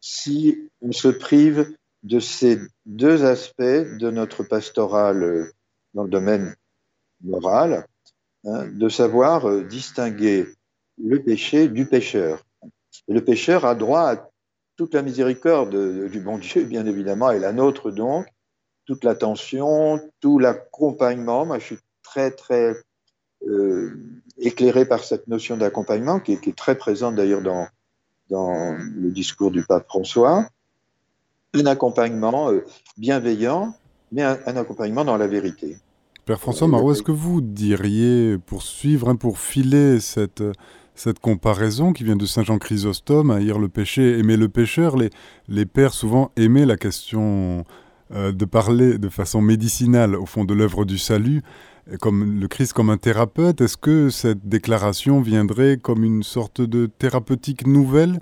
si 0.00 0.68
on 0.80 0.90
se 0.90 1.08
prive 1.08 1.76
de 2.02 2.18
ces 2.18 2.58
deux 2.86 3.24
aspects 3.24 3.62
de 3.62 4.10
notre 4.10 4.42
pastorale 4.42 5.22
euh, 5.22 5.52
dans 5.96 6.04
le 6.04 6.10
domaine 6.10 6.54
moral, 7.24 7.86
hein, 8.44 8.66
de 8.68 8.88
savoir 8.88 9.48
euh, 9.48 9.64
distinguer 9.64 10.46
le 11.02 11.22
péché 11.22 11.68
du 11.68 11.86
pécheur. 11.86 12.44
Et 13.08 13.14
le 13.14 13.24
pécheur 13.24 13.64
a 13.64 13.74
droit 13.74 14.12
à 14.12 14.30
toute 14.76 14.92
la 14.92 15.02
miséricorde 15.02 16.08
du 16.10 16.20
bon 16.20 16.38
Dieu, 16.38 16.64
bien 16.64 16.86
évidemment, 16.86 17.30
et 17.30 17.38
la 17.38 17.52
nôtre 17.52 17.90
donc, 17.90 18.26
toute 18.84 19.04
l'attention, 19.04 20.00
tout 20.20 20.38
l'accompagnement. 20.38 21.46
Moi, 21.46 21.58
je 21.58 21.64
suis 21.64 21.78
très, 22.02 22.30
très 22.30 22.76
euh, 23.46 23.98
éclairé 24.38 24.84
par 24.84 25.02
cette 25.02 25.28
notion 25.28 25.56
d'accompagnement, 25.56 26.20
qui, 26.20 26.32
est 26.32 26.56
très 26.56 26.76
présente 26.76 27.14
d'ailleurs 27.14 27.42
dans, 27.42 27.66
le 28.30 29.10
discours 29.10 29.50
du 29.50 29.64
pape 29.64 29.86
François. 29.88 30.46
Un 31.54 31.66
accompagnement 31.66 32.50
euh, 32.50 32.64
bienveillant, 32.98 33.74
mais 34.12 34.22
un, 34.22 34.56
accompagnement 34.56 35.04
dans 35.04 35.16
la 35.16 35.26
vérité. 35.26 35.78
Père 36.26 36.40
François 36.40 36.66
Marot, 36.66 36.90
est-ce 36.90 37.04
que 37.04 37.12
vous 37.12 37.40
diriez, 37.40 38.36
pour 38.46 38.64
suivre, 38.64 39.08
hein, 39.08 39.14
pour 39.14 39.38
filer 39.38 40.00
cette 40.00 40.42
cette 40.96 41.20
comparaison 41.20 41.92
qui 41.92 42.02
vient 42.02 42.16
de 42.16 42.26
Saint 42.26 42.42
Jean 42.42 42.58
Chrysostome, 42.58 43.30
haïr 43.30 43.60
le 43.60 43.68
péché, 43.68 44.18
aimer 44.18 44.36
le 44.36 44.48
pécheur, 44.48 44.96
les, 44.96 45.10
les 45.46 45.66
pères 45.66 45.92
souvent 45.92 46.32
aimaient 46.36 46.66
la 46.66 46.76
question 46.76 47.64
euh, 48.12 48.32
de 48.32 48.44
parler 48.44 48.98
de 48.98 49.08
façon 49.08 49.40
médicinale 49.40 50.16
au 50.16 50.26
fond 50.26 50.44
de 50.44 50.52
l'œuvre 50.52 50.84
du 50.84 50.98
salut, 50.98 51.42
comme 52.00 52.40
le 52.40 52.48
Christ 52.48 52.72
comme 52.72 52.90
un 52.90 52.96
thérapeute. 52.96 53.60
Est-ce 53.60 53.76
que 53.76 54.10
cette 54.10 54.48
déclaration 54.48 55.20
viendrait 55.20 55.76
comme 55.80 56.02
une 56.02 56.24
sorte 56.24 56.60
de 56.60 56.86
thérapeutique 56.86 57.68
nouvelle? 57.68 58.18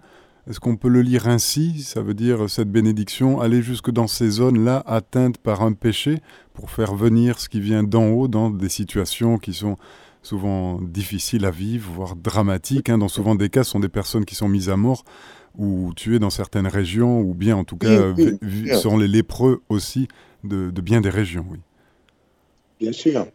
Est-ce 0.46 0.60
qu'on 0.60 0.76
peut 0.76 0.88
le 0.88 1.00
lire 1.00 1.26
ainsi? 1.26 1.82
Ça 1.82 2.02
veut 2.02 2.12
dire 2.12 2.50
cette 2.50 2.70
bénédiction, 2.70 3.40
aller 3.40 3.62
jusque 3.62 3.90
dans 3.90 4.08
ces 4.08 4.28
zones-là 4.28 4.82
atteintes 4.84 5.38
par 5.38 5.62
un 5.62 5.72
péché? 5.72 6.20
Pour 6.54 6.70
faire 6.70 6.94
venir 6.94 7.38
ce 7.38 7.48
qui 7.48 7.60
vient 7.60 7.82
d'en 7.82 8.08
haut 8.10 8.28
dans 8.28 8.48
des 8.48 8.68
situations 8.70 9.38
qui 9.38 9.52
sont 9.52 9.76
souvent 10.22 10.80
difficiles 10.80 11.44
à 11.44 11.50
vivre, 11.50 11.92
voire 11.92 12.16
dramatiques. 12.16 12.88
Hein. 12.88 12.98
Dans 12.98 13.08
souvent 13.08 13.34
des 13.34 13.50
cas, 13.50 13.64
ce 13.64 13.72
sont 13.72 13.80
des 13.80 13.90
personnes 13.90 14.24
qui 14.24 14.34
sont 14.34 14.48
mises 14.48 14.70
à 14.70 14.76
mort 14.76 15.04
ou 15.56 15.92
tuées 15.94 16.18
dans 16.18 16.30
certaines 16.30 16.66
régions, 16.66 17.20
ou 17.20 17.34
bien 17.34 17.56
en 17.56 17.64
tout 17.64 17.76
cas 17.76 18.12
oui, 18.16 18.38
oui, 18.42 18.76
sont 18.76 18.96
les 18.96 19.06
lépreux 19.06 19.62
aussi 19.68 20.08
de, 20.42 20.70
de, 20.70 20.80
bien 20.80 21.00
des 21.00 21.10
régions. 21.10 21.46
Oui. 21.50 21.58
Bien 22.80 22.92
sûr. 22.92 23.26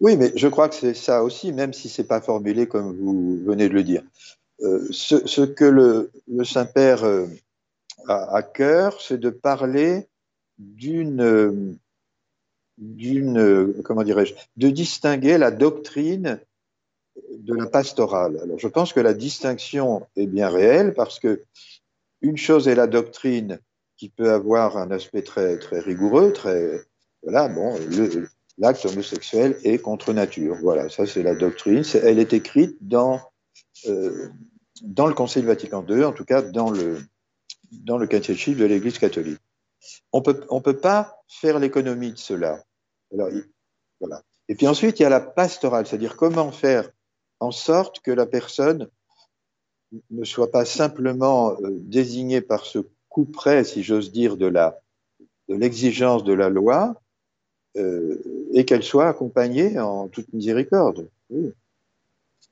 Oui, 0.00 0.16
mais 0.16 0.32
je 0.36 0.46
crois 0.48 0.68
que 0.68 0.74
c'est 0.74 0.94
ça 0.94 1.22
aussi, 1.22 1.52
même 1.52 1.72
si 1.72 1.88
c'est 1.88 2.04
pas 2.04 2.20
formulé 2.20 2.66
comme 2.66 2.96
vous 2.96 3.40
venez 3.44 3.68
de 3.68 3.74
le 3.74 3.82
dire. 3.82 4.02
Euh, 4.62 4.86
ce, 4.90 5.26
ce, 5.26 5.42
que 5.42 5.64
le, 5.64 6.10
le 6.28 6.44
Saint-Père 6.44 7.04
euh, 7.04 7.26
a 8.08 8.36
à 8.36 8.42
cœur, 8.42 9.00
c'est 9.00 9.18
de 9.18 9.30
parler 9.30 10.06
d'une 10.58 11.20
euh, 11.20 11.74
d'une, 12.78 13.74
comment 13.82 14.02
dirais-je, 14.02 14.34
de 14.56 14.70
distinguer 14.70 15.38
la 15.38 15.50
doctrine 15.50 16.40
de 17.38 17.54
la 17.54 17.66
pastorale. 17.66 18.38
Alors, 18.42 18.58
je 18.58 18.68
pense 18.68 18.92
que 18.92 19.00
la 19.00 19.14
distinction 19.14 20.06
est 20.16 20.26
bien 20.26 20.48
réelle 20.48 20.94
parce 20.94 21.18
que 21.18 21.42
une 22.20 22.36
chose 22.36 22.68
est 22.68 22.74
la 22.74 22.86
doctrine 22.86 23.58
qui 23.96 24.08
peut 24.08 24.32
avoir 24.32 24.76
un 24.76 24.90
aspect 24.90 25.22
très, 25.22 25.58
très 25.58 25.80
rigoureux, 25.80 26.32
très, 26.32 26.82
voilà, 27.22 27.48
bon, 27.48 27.78
l'acte 28.58 28.84
homosexuel 28.84 29.56
est 29.64 29.78
contre 29.78 30.12
nature. 30.12 30.56
Voilà, 30.60 30.88
ça 30.88 31.06
c'est 31.06 31.22
la 31.22 31.34
doctrine. 31.34 31.82
Elle 32.02 32.18
est 32.18 32.32
écrite 32.32 32.76
dans, 32.80 33.20
euh, 33.86 34.28
dans 34.82 35.06
le 35.06 35.14
Concile 35.14 35.46
Vatican 35.46 35.84
II, 35.88 36.04
en 36.04 36.12
tout 36.12 36.24
cas 36.24 36.42
dans 36.42 36.70
le, 36.70 36.98
dans 37.72 37.98
le 37.98 38.06
de 38.06 38.64
l'Église 38.64 38.98
catholique. 38.98 39.40
On 40.12 40.20
peut, 40.20 40.40
ne 40.40 40.46
on 40.50 40.60
peut 40.60 40.76
pas 40.76 41.15
faire 41.28 41.58
l'économie 41.58 42.12
de 42.12 42.18
cela. 42.18 42.64
Alors, 43.12 43.30
voilà. 44.00 44.22
Et 44.48 44.54
puis 44.54 44.68
ensuite, 44.68 45.00
il 45.00 45.02
y 45.02 45.06
a 45.06 45.10
la 45.10 45.20
pastorale, 45.20 45.86
c'est-à-dire 45.86 46.16
comment 46.16 46.52
faire 46.52 46.90
en 47.40 47.50
sorte 47.50 48.00
que 48.00 48.10
la 48.10 48.26
personne 48.26 48.88
ne 50.10 50.24
soit 50.24 50.50
pas 50.50 50.64
simplement 50.64 51.52
euh, 51.60 51.70
désignée 51.70 52.40
par 52.40 52.64
ce 52.64 52.80
coup 53.08 53.24
près, 53.24 53.64
si 53.64 53.82
j'ose 53.82 54.12
dire, 54.12 54.36
de 54.36 54.52
l'exigence 55.48 56.24
de 56.24 56.32
la 56.32 56.48
loi, 56.48 57.00
euh, 57.76 58.18
et 58.52 58.64
qu'elle 58.64 58.82
soit 58.82 59.08
accompagnée 59.08 59.78
en 59.78 60.08
toute 60.08 60.32
miséricorde. 60.32 61.08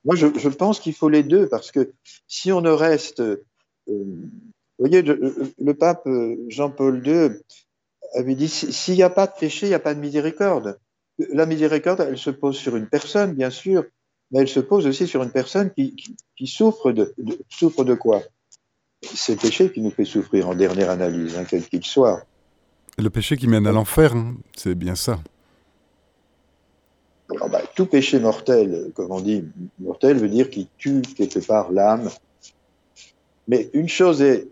Moi, 0.04 0.16
je, 0.16 0.49
pense 0.49 0.81
qu'il 0.81 0.95
faut 0.95 1.09
les 1.09 1.23
deux, 1.23 1.49
parce 1.49 1.71
que 1.71 1.93
si 2.26 2.52
on 2.52 2.61
ne 2.61 2.71
reste... 2.71 3.21
Euh, 3.21 3.38
vous 3.87 4.87
voyez, 4.87 5.02
le 5.02 5.75
pape 5.75 6.09
Jean-Paul 6.49 7.07
II 7.07 7.31
avait 8.14 8.35
dit, 8.35 8.49
s'il 8.49 8.94
n'y 8.94 9.02
a 9.02 9.11
pas 9.11 9.26
de 9.26 9.33
péché, 9.38 9.66
il 9.66 9.71
n'y 9.71 9.75
a 9.75 9.80
pas 9.80 9.94
de 9.94 10.00
miséricorde. 10.00 10.78
La 11.33 11.47
miséricorde, 11.47 12.00
elle 12.00 12.18
se 12.18 12.30
pose 12.30 12.56
sur 12.56 12.76
une 12.76 12.87
personne, 12.87 13.35
bien 13.35 13.50
sûr, 13.50 13.85
mais 14.30 14.40
elle 14.40 14.49
se 14.49 14.61
pose 14.61 14.87
aussi 14.87 15.06
sur 15.06 15.23
une 15.23 15.30
personne 15.30 15.71
qui, 15.73 15.94
qui, 16.37 16.47
souffre, 16.47 16.92
de, 16.92 17.14
souffre 17.49 17.85
de 17.85 17.94
quoi? 17.94 18.23
C'est 19.02 19.35
le 19.35 19.38
péché 19.38 19.71
qui 19.71 19.80
nous 19.80 19.90
fait 19.90 20.04
souffrir 20.04 20.49
en 20.49 20.54
dernière 20.54 20.90
analyse, 20.90 21.37
hein, 21.37 21.44
quel 21.49 21.66
qu'il 21.66 21.85
soit. 21.85 22.25
Le 22.99 23.11
péché 23.11 23.37
qui 23.37 23.47
mène 23.47 23.66
à 23.66 23.73
l'enfer, 23.73 24.14
hein, 24.14 24.37
c'est 24.56 24.75
bien 24.75 24.94
ça. 24.94 25.18
bah, 27.28 27.62
tout 27.75 27.87
péché 27.87 28.18
mortel, 28.18 28.92
comme 28.94 29.11
on 29.11 29.21
dit, 29.21 29.44
mortel 29.78 30.18
veut 30.18 30.28
dire 30.28 30.50
qu'il 30.50 30.68
tue 30.78 31.02
quelque 31.16 31.40
part 31.40 31.71
l'âme. 31.71 32.09
Mais 33.47 33.68
une 33.75 33.88
chose 33.88 34.23
est 34.23 34.49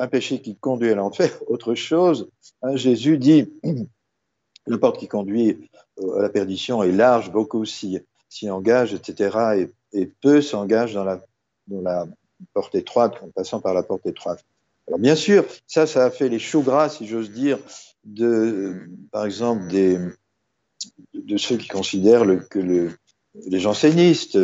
un 0.00 0.08
péché 0.08 0.40
qui 0.40 0.56
conduit 0.56 0.90
à 0.90 0.94
l'enfer, 0.94 1.30
autre 1.46 1.74
chose, 1.74 2.28
hein, 2.62 2.74
Jésus 2.74 3.18
dit, 3.18 3.52
la 4.66 4.78
porte 4.78 4.98
qui 4.98 5.08
conduit 5.08 5.68
à 6.16 6.22
la 6.22 6.30
perdition 6.30 6.82
est 6.82 6.92
large, 6.92 7.30
beaucoup 7.30 7.64
s'y 7.64 8.00
engagent, 8.48 8.94
etc. 8.94 9.68
Et, 9.92 10.06
peu 10.22 10.40
s'engagent 10.40 10.94
dans 10.94 11.04
la, 11.04 11.20
dans 11.66 11.82
la 11.82 12.06
porte 12.54 12.74
étroite, 12.74 13.20
en 13.22 13.28
passant 13.28 13.60
par 13.60 13.74
la 13.74 13.82
porte 13.82 14.06
étroite. 14.06 14.44
Alors 14.86 15.00
bien 15.00 15.16
sûr, 15.16 15.44
ça, 15.66 15.86
ça 15.86 16.04
a 16.04 16.10
fait 16.10 16.28
les 16.28 16.38
choux 16.38 16.62
gras, 16.62 16.88
si 16.88 17.06
j'ose 17.06 17.30
dire, 17.30 17.58
de, 18.04 18.88
par 19.10 19.26
exemple, 19.26 19.66
de 19.68 21.36
ceux 21.36 21.56
qui 21.56 21.68
considèrent 21.68 22.24
que 22.48 22.58
le, 22.58 22.92
les 23.34 23.60
jansénistes 23.60 24.38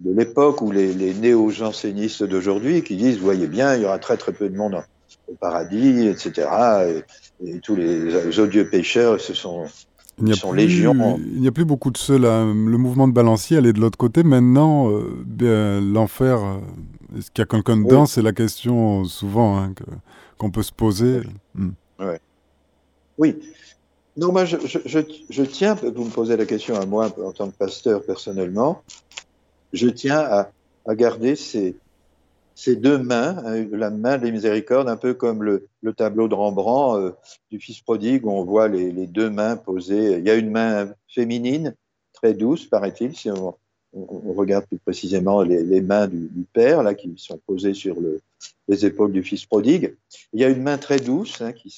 de 0.00 0.12
l'époque 0.12 0.62
ou 0.62 0.70
les, 0.70 0.94
les 0.94 1.14
néo-jansénistes 1.14 2.22
d'aujourd'hui 2.24 2.82
qui 2.82 2.96
disent, 2.96 3.18
voyez 3.18 3.46
bien, 3.46 3.74
il 3.74 3.82
y 3.82 3.84
aura 3.84 3.98
très 3.98 4.16
très 4.16 4.32
peu 4.32 4.48
de 4.48 4.56
monde 4.56 4.82
au 5.26 5.34
paradis, 5.34 6.06
etc. 6.06 6.48
Et, 7.42 7.50
et 7.50 7.60
tous 7.60 7.76
les 7.76 8.38
odieux 8.38 8.68
pécheurs 8.68 9.20
se 9.20 9.34
sont 9.34 9.66
il 10.20 10.24
n'y 10.24 10.32
a, 10.32 10.36
plus, 10.36 11.46
a 11.46 11.52
plus 11.52 11.64
beaucoup 11.64 11.90
de 11.90 11.96
ceux-là. 11.96 12.44
Le 12.44 12.76
mouvement 12.76 13.06
de 13.06 13.12
balancier, 13.12 13.58
elle 13.58 13.66
est 13.66 13.72
de 13.72 13.80
l'autre 13.80 13.98
côté. 13.98 14.24
Maintenant, 14.24 14.90
euh, 14.90 15.80
l'enfer, 15.80 16.42
euh, 16.42 16.58
est-ce 17.16 17.30
qu'il 17.30 17.40
y 17.40 17.42
a 17.42 17.46
quelqu'un 17.46 17.76
dedans? 17.76 18.04
C'est 18.04 18.22
la 18.22 18.32
question 18.32 19.04
souvent 19.04 19.58
hein, 19.58 19.74
qu'on 20.36 20.50
peut 20.50 20.64
se 20.64 20.72
poser. 20.72 21.20
Oui. 21.56 22.16
Oui. 23.18 23.36
Non, 24.16 24.32
moi, 24.32 24.44
je, 24.44 24.56
je, 24.64 24.98
je, 25.30 25.42
tiens, 25.44 25.74
vous 25.74 26.04
me 26.04 26.10
posez 26.10 26.36
la 26.36 26.46
question 26.46 26.74
à 26.74 26.84
moi 26.84 27.08
en 27.24 27.30
tant 27.30 27.50
que 27.50 27.56
pasteur 27.56 28.02
personnellement, 28.02 28.82
je 29.72 29.88
tiens 29.88 30.20
à, 30.20 30.50
à 30.86 30.94
garder 30.94 31.36
ces, 31.36 31.76
ces 32.58 32.74
deux 32.74 32.98
mains, 32.98 33.36
hein, 33.46 33.68
la 33.70 33.88
main 33.88 34.18
des 34.18 34.32
miséricordes, 34.32 34.88
un 34.88 34.96
peu 34.96 35.14
comme 35.14 35.44
le, 35.44 35.68
tableau 35.96 36.26
de 36.26 36.34
Rembrandt 36.34 37.00
euh, 37.00 37.12
du 37.52 37.60
Fils 37.60 37.80
prodigue, 37.80 38.26
où 38.26 38.30
on 38.30 38.42
voit 38.42 38.66
les, 38.66 39.06
deux 39.06 39.30
mains 39.30 39.56
posées. 39.56 40.18
Il 40.18 40.24
y 40.24 40.30
a 40.30 40.34
une 40.34 40.50
main 40.50 40.92
féminine, 41.06 41.76
très 42.12 42.34
douce, 42.34 42.66
paraît-il, 42.66 43.14
si 43.14 43.30
on, 43.30 43.54
regarde 43.92 44.66
plus 44.66 44.78
précisément 44.78 45.42
les, 45.42 45.80
mains 45.80 46.08
du, 46.08 46.28
Père, 46.52 46.82
là, 46.82 46.94
qui 46.94 47.14
sont 47.16 47.38
posées 47.46 47.74
sur 47.74 47.96
les 48.66 48.84
épaules 48.84 49.12
du 49.12 49.22
Fils 49.22 49.46
prodigue. 49.46 49.94
Il 50.32 50.40
y 50.40 50.44
a 50.44 50.48
une 50.48 50.62
main 50.62 50.78
très 50.78 50.98
douce, 50.98 51.40
hein, 51.40 51.52
qui, 51.52 51.70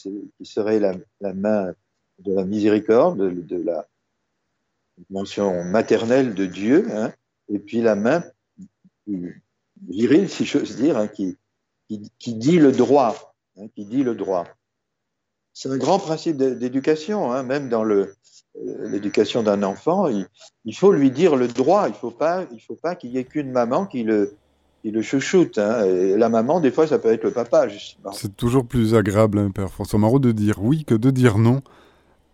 serait 0.43 0.81
la, 0.81 0.95
main 1.35 1.75
de 2.21 2.33
la 2.33 2.45
miséricorde, 2.47 3.19
de, 3.19 3.63
la 3.63 3.87
mention 5.11 5.63
maternelle 5.65 6.33
de 6.33 6.47
Dieu, 6.47 6.89
hein, 6.91 7.13
et 7.53 7.59
puis 7.59 7.81
la 7.81 7.95
main 7.95 8.23
viril, 9.89 10.29
si 10.29 10.45
j'ose 10.45 10.77
dire, 10.77 10.97
hein, 10.97 11.09
qui, 11.09 11.37
qui, 11.89 12.35
dit 12.35 12.59
le 12.59 12.73
droit, 12.73 13.35
hein, 13.59 13.67
qui 13.75 13.85
dit 13.85 14.03
le 14.03 14.15
droit. 14.15 14.47
C'est 15.53 15.69
un 15.69 15.79
grand 15.79 15.99
principe 15.99 16.37
d'éducation, 16.37 17.33
hein, 17.33 17.43
même 17.43 17.69
dans 17.69 17.85
euh, 17.85 18.15
l'éducation 18.55 19.43
d'un 19.43 19.63
enfant, 19.63 20.09
il, 20.09 20.75
faut 20.75 20.93
lui 20.93 21.11
dire 21.11 21.37
le 21.37 21.49
droit. 21.49 21.89
Il 21.89 21.93
ne 21.93 21.97
faut 21.97 22.11
pas, 22.11 22.47
il 22.53 22.97
qu'il 22.97 23.11
y 23.11 23.19
ait 23.19 23.25
qu'une 23.25 23.51
maman 23.51 23.87
qui 23.87 24.05
le, 24.05 24.37
qui 24.83 24.91
le 24.91 25.03
chouchoute. 25.03 25.59
Et 25.59 26.17
la 26.17 26.29
maman, 26.29 26.61
des 26.61 26.71
fois, 26.71 26.87
ça 26.87 26.99
peut 26.99 27.13
être 27.13 27.25
le 27.25 27.33
papa. 27.33 27.67
C'est 28.13 28.37
toujours 28.37 28.65
plus 28.65 28.95
agréable, 28.95 29.53
Père 29.53 29.71
François 29.71 29.99
Marot, 29.99 30.21
de 30.21 30.33
dire 30.33 30.63
oui 30.63 30.85
que 30.85 30.95
de 30.95 31.11
dire 31.11 31.39
non. 31.39 31.63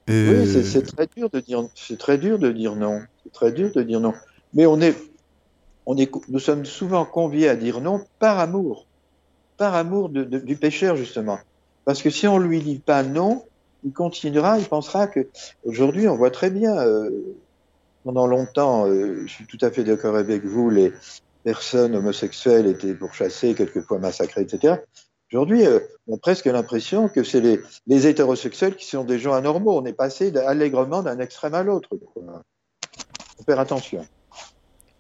Et... 0.09 0.29
Oui, 0.29 0.65
c'est 0.65 0.83
très 0.83 1.09
dur 1.17 1.31
de 1.31 1.41
dire. 1.41 1.65
C'est 1.75 1.99
très 1.99 2.19
dur 2.19 2.39
de 2.39 2.53
dire 2.53 2.77
non. 2.77 3.01
C'est 3.25 3.33
très 3.33 3.51
dur 3.51 3.73
de 3.73 3.83
dire 3.83 4.01
non. 4.01 4.13
Mais 4.55 4.67
on 4.67 4.81
est, 4.81 4.97
nous 6.29 6.39
sommes 6.39 6.65
souvent 6.65 7.05
conviés 7.05 7.49
à 7.49 7.57
dire 7.57 7.81
non 7.81 8.05
par 8.19 8.39
amour, 8.39 8.87
par 9.57 9.75
amour 9.75 10.09
du 10.09 10.57
pécheur 10.57 10.97
justement. 10.97 11.39
Parce 11.85 12.03
que 12.03 12.11
si 12.11 12.27
on 12.27 12.39
lui 12.39 12.61
dit 12.61 12.79
pas 12.79 13.03
non, 13.03 13.45
il 13.85 13.93
continuera, 13.93 14.59
il 14.59 14.67
pensera 14.67 15.07
que 15.07 15.29
aujourd'hui 15.65 16.09
on 16.09 16.17
voit 16.17 16.31
très 16.31 16.51
bien. 16.51 16.77
Euh, 16.79 17.11
pendant 18.05 18.27
longtemps, 18.27 18.87
euh, 18.87 19.23
je 19.27 19.33
suis 19.33 19.47
tout 19.47 19.59
à 19.63 19.71
fait 19.71 19.83
d'accord 19.83 20.15
avec 20.15 20.45
vous, 20.45 20.71
les 20.71 20.93
personnes 21.43 21.97
homosexuelles 21.97 22.69
étaient 22.69 22.95
pourchassées, 22.95 23.55
quelquefois 23.55 23.99
massacrées, 23.99 24.43
etc. 24.43 24.77
Aujourd'hui, 25.33 25.67
euh, 25.67 25.81
on 26.07 26.15
a 26.15 26.19
presque 26.19 26.47
l'impression 26.47 27.09
que 27.09 27.25
c'est 27.25 27.41
les, 27.41 27.61
les, 27.89 28.07
hétérosexuels 28.07 28.77
qui 28.77 28.87
sont 28.87 29.03
des 29.03 29.19
gens 29.19 29.33
anormaux. 29.33 29.77
On 29.77 29.85
est 29.87 29.93
passé 29.93 30.37
allègrement 30.37 31.03
d'un 31.03 31.19
extrême 31.19 31.55
à 31.55 31.65
l'autre. 31.65 31.89
Faut 32.15 33.45
faire 33.45 33.59
attention. 33.59 34.07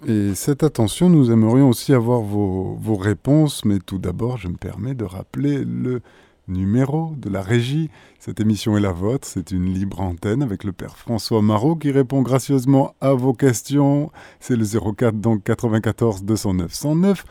Et 0.04 0.34
cette 0.34 0.62
attention, 0.62 1.08
nous 1.08 1.30
aimerions 1.30 1.70
aussi 1.70 1.94
avoir 1.94 2.20
vos, 2.20 2.76
vos 2.78 2.96
réponses, 2.96 3.64
mais 3.64 3.78
tout 3.78 3.98
d'abord, 3.98 4.36
je 4.36 4.48
me 4.48 4.56
permets 4.56 4.94
de 4.94 5.04
rappeler 5.04 5.64
le 5.64 6.02
numéro 6.48 7.14
de 7.16 7.30
la 7.30 7.40
régie. 7.40 7.90
Cette 8.18 8.38
émission 8.38 8.76
est 8.76 8.80
la 8.80 8.92
vôtre, 8.92 9.26
c'est 9.26 9.50
une 9.52 9.72
libre 9.72 10.00
antenne 10.00 10.42
avec 10.42 10.64
le 10.64 10.72
père 10.72 10.98
François 10.98 11.40
Marot 11.40 11.76
qui 11.76 11.90
répond 11.90 12.20
gracieusement 12.20 12.94
à 13.00 13.14
vos 13.14 13.32
questions. 13.32 14.12
C'est 14.38 14.54
le 14.54 14.64
04 14.66 15.16
donc 15.18 15.42
94 15.44 16.24
209 16.24 16.72
109, 16.72 17.24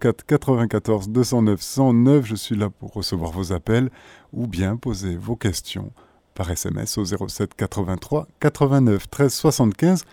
04 0.00 0.26
94 0.26 1.08
209 1.10 1.62
109. 1.62 2.26
Je 2.26 2.34
suis 2.34 2.56
là 2.56 2.70
pour 2.70 2.92
recevoir 2.92 3.30
vos 3.30 3.52
appels 3.52 3.88
ou 4.32 4.48
bien 4.48 4.76
poser 4.76 5.16
vos 5.16 5.36
questions 5.36 5.92
par 6.40 6.50
SMS 6.50 6.96
au 6.96 7.04
07 7.04 7.52
83 7.54 8.26
89 8.40 9.10
13 9.10 9.30
75 9.30 10.04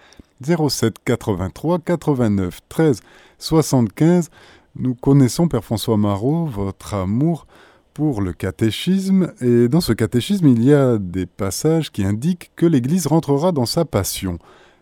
07 0.41 0.95
83 1.05 1.79
89 1.79 2.59
13 2.67 2.99
75. 3.39 4.29
Nous 4.75 4.93
connaissons, 4.93 5.47
Père 5.47 5.63
François 5.63 5.95
Marot, 5.95 6.43
votre 6.43 6.95
amour 6.95 7.47
pour 7.93 8.21
le 8.21 8.33
catéchisme, 8.33 9.31
et 9.39 9.69
dans 9.69 9.79
ce 9.79 9.93
catéchisme, 9.93 10.49
il 10.49 10.65
y 10.65 10.73
a 10.73 10.97
des 10.97 11.27
passages 11.27 11.93
qui 11.93 12.03
indiquent 12.03 12.51
que 12.57 12.65
l'Église 12.65 13.07
rentrera 13.07 13.53
dans 13.53 13.65
sa 13.65 13.85
passion, 13.85 14.37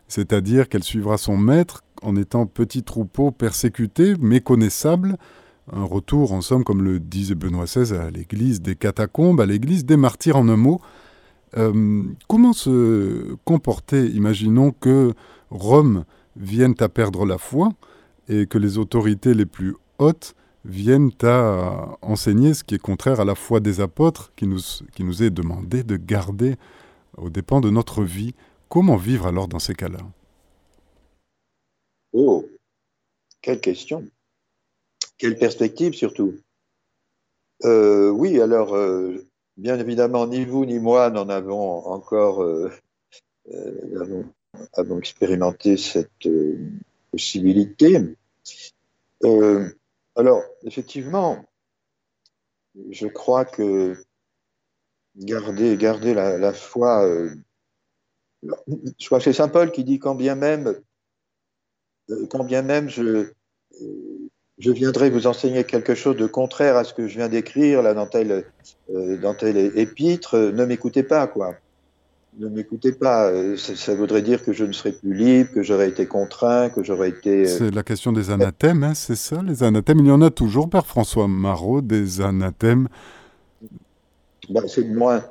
c'est-à-dire 0.08 0.68
qu'elle 0.68 0.84
suivra 0.84 1.20
son 1.20 1.38
maître 1.38 1.84
en 2.02 2.16
étant 2.16 2.48
petit 2.48 2.82
troupeau 2.82 3.30
persécuté, 3.30 4.16
méconnaissable, 4.20 5.16
un 5.72 5.84
retour, 5.84 6.34
en 6.34 6.42
somme, 6.42 6.64
comme 6.64 6.84
le 6.84 7.00
disait 7.00 7.36
Benoît 7.36 7.66
XVI, 7.66 7.98
à 7.98 8.10
l'Église 8.10 8.64
des 8.64 8.76
catacombes, 8.76 9.42
à 9.42 9.46
l'Église 9.46 9.86
des 9.86 9.98
martyrs 9.98 10.38
en 10.38 10.50
un 10.50 10.58
mot. 10.58 10.82
Euh, 11.58 12.04
comment 12.28 12.54
se 12.54 13.36
comporter 13.46 14.08
Imaginons 14.08 14.72
que 14.72 15.14
Rome 15.50 16.06
vienne 16.36 16.76
à 16.80 16.90
perdre 16.90 17.26
la 17.26 17.38
foi 17.38 17.70
et 18.28 18.46
que 18.48 18.58
les 18.58 18.78
autorités 18.78 19.34
les 19.34 19.46
plus 19.46 19.76
hautes 20.00 20.36
viennent 20.66 21.12
à 21.22 21.98
enseigner 22.02 22.54
ce 22.54 22.64
qui 22.64 22.76
est 22.76 22.80
contraire 22.80 23.20
à 23.20 23.26
la 23.26 23.36
foi 23.36 23.60
des 23.60 23.80
apôtres 23.80 24.34
qui 24.36 24.48
nous, 24.48 24.60
qui 24.94 25.04
est 25.04 25.30
demandé 25.30 25.84
de 25.84 25.96
garder 25.96 26.56
aux 27.18 27.30
dépens 27.30 27.62
de 27.62 27.70
notre 27.70 28.04
vie? 28.04 28.34
Comment 28.68 28.98
vivre 28.98 29.28
alors 29.28 29.48
dans 29.48 29.60
ces 29.60 29.76
cas-là? 29.76 30.00
Oh, 32.14 32.46
quelle 33.42 33.62
question. 33.62 34.06
Quelle 35.18 35.38
perspective 35.38 35.94
surtout. 35.94 36.34
Euh, 37.64 38.10
Oui, 38.10 38.42
alors, 38.42 38.74
euh, 38.76 39.26
bien 39.58 39.80
évidemment, 39.80 40.28
ni 40.28 40.46
vous 40.46 40.66
ni 40.66 40.80
moi 40.80 41.10
n'en 41.10 41.30
avons 41.30 41.86
encore 41.88 42.44
euh, 42.44 42.72
avons 44.74 45.00
expérimenté 45.00 45.78
cette 45.78 46.26
euh, 46.26 46.58
possibilité. 47.12 48.00
Euh, 49.24 49.70
Alors, 50.16 50.42
effectivement, 50.64 51.46
je 52.90 53.08
crois 53.08 53.46
que 53.46 53.98
garder, 55.16 55.78
garder 55.78 56.14
la, 56.14 56.54
foi. 56.54 57.06
Euh, 57.06 57.34
je 59.00 59.10
que 59.10 59.20
c'est 59.24 59.34
Saint 59.34 59.50
Paul 59.50 59.72
qui 59.72 59.84
dit 59.84 60.00
quand 60.00 60.16
bien 60.16 60.36
même, 60.36 60.76
euh, 62.10 62.28
quand 62.28 62.44
bien 62.44 62.62
même 62.62 62.90
je, 62.90 63.32
je 64.60 64.72
viendrai 64.72 65.10
vous 65.10 65.28
enseigner 65.28 65.64
quelque 65.64 65.96
chose 65.96 66.16
de 66.18 66.28
contraire 66.28 66.78
à 66.78 66.84
ce 66.84 66.94
que 66.94 67.08
je 67.08 67.18
viens 67.18 67.30
d'écrire 67.30 67.82
là 67.82 67.94
dans 67.94 68.08
tel, 68.08 68.46
euh, 68.94 69.18
dans 69.18 69.36
épître, 69.36 70.38
ne 70.38 70.66
m'écoutez 70.66 71.04
pas 71.04 71.28
quoi. 71.28 71.56
Ne 72.38 72.50
m'écoutez 72.50 72.92
pas. 72.92 73.32
Ça, 73.56 73.96
voudrait 73.96 74.22
dire 74.22 74.44
que 74.44 74.52
je 74.52 74.66
ne 74.66 74.74
serais 74.74 74.92
plus 74.92 75.14
libre, 75.14 75.52
que 75.54 75.64
j'aurais 75.64 75.88
été 75.88 76.06
contraint, 76.06 76.70
que 76.70 76.84
j'aurais 76.84 77.08
été. 77.08 77.46
C'est 77.46 77.74
la 77.74 77.84
question 77.84 78.12
des 78.12 78.30
anathèmes, 78.30 78.84
hein, 78.84 78.94
c'est 78.94 79.16
ça, 79.16 79.42
les 79.42 79.64
anathèmes. 79.64 80.00
Il 80.00 80.08
y 80.08 80.12
en 80.12 80.22
a 80.22 80.30
toujours, 80.30 80.70
Père 80.70 80.86
François 80.86 81.30
Marot, 81.30 81.80
des 81.80 82.20
anathèmes 82.20 82.90
bah, 84.50 84.62
c'est 84.68 84.84
de 84.84 84.96
moins. 84.96 85.24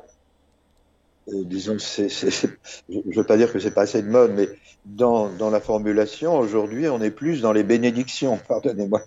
Euh, 1.29 1.45
disons, 1.45 1.79
c'est, 1.79 2.09
je 2.09 2.47
ne 2.89 3.15
veux 3.15 3.25
pas 3.25 3.37
dire 3.37 3.53
que 3.53 3.59
c'est 3.59 3.71
pas 3.71 3.83
assez 3.83 4.03
de 4.03 4.09
mode, 4.09 4.33
mais 4.37 4.49
dans, 4.85 5.29
dans 5.29 5.51
la 5.51 5.61
formulation, 5.61 6.39
aujourd'hui, 6.39 6.89
on 6.89 7.01
est 7.01 7.11
plus 7.11 7.41
dans 7.41 7.53
les 7.53 7.63
bénédictions. 7.63 8.39
Pardonnez-moi, 8.49 9.03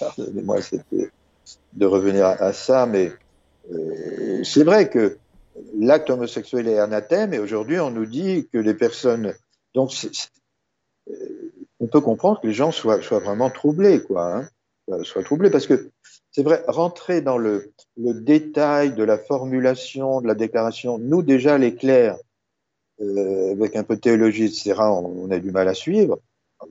pardonnez-moi 0.00 0.58
de 1.72 1.86
revenir 1.86 2.26
à, 2.26 2.52
ça, 2.52 2.86
mais 2.86 3.12
euh, 3.72 4.42
c'est 4.44 4.64
vrai 4.64 4.88
que 4.88 5.18
l'acte 5.78 6.10
homosexuel 6.10 6.68
est 6.68 6.78
anathème, 6.78 7.34
et 7.34 7.38
aujourd'hui, 7.38 7.80
on 7.80 7.90
nous 7.90 8.06
dit 8.06 8.48
que 8.52 8.58
les 8.58 8.74
personnes. 8.74 9.34
Donc, 9.74 9.92
euh, 11.10 11.14
on 11.80 11.86
peut 11.86 12.00
comprendre 12.00 12.40
que 12.40 12.46
les 12.46 12.54
gens 12.54 12.70
soient, 12.70 13.02
soient 13.02 13.18
vraiment 13.18 13.50
troublés, 13.50 14.02
quoi. 14.02 14.34
Hein, 14.36 14.48
soient 15.02 15.24
troublés, 15.24 15.50
parce 15.50 15.66
que 15.66 15.90
c'est 16.34 16.42
vrai, 16.42 16.64
rentrer 16.66 17.20
dans 17.20 17.38
le, 17.38 17.72
détail 17.96 18.92
de 18.92 19.04
la 19.04 19.18
formulation 19.18 20.20
de 20.20 20.26
la 20.26 20.34
déclaration, 20.34 20.98
nous 20.98 21.22
déjà 21.22 21.58
clercs, 21.70 22.16
euh, 23.00 23.52
avec 23.52 23.76
un 23.76 23.82
peu 23.82 23.96
de 23.96 24.00
théologie, 24.00 24.44
etc., 24.44 24.74
on, 24.78 25.30
a 25.30 25.38
du 25.38 25.50
mal 25.50 25.68
à 25.68 25.74
suivre. 25.74 26.18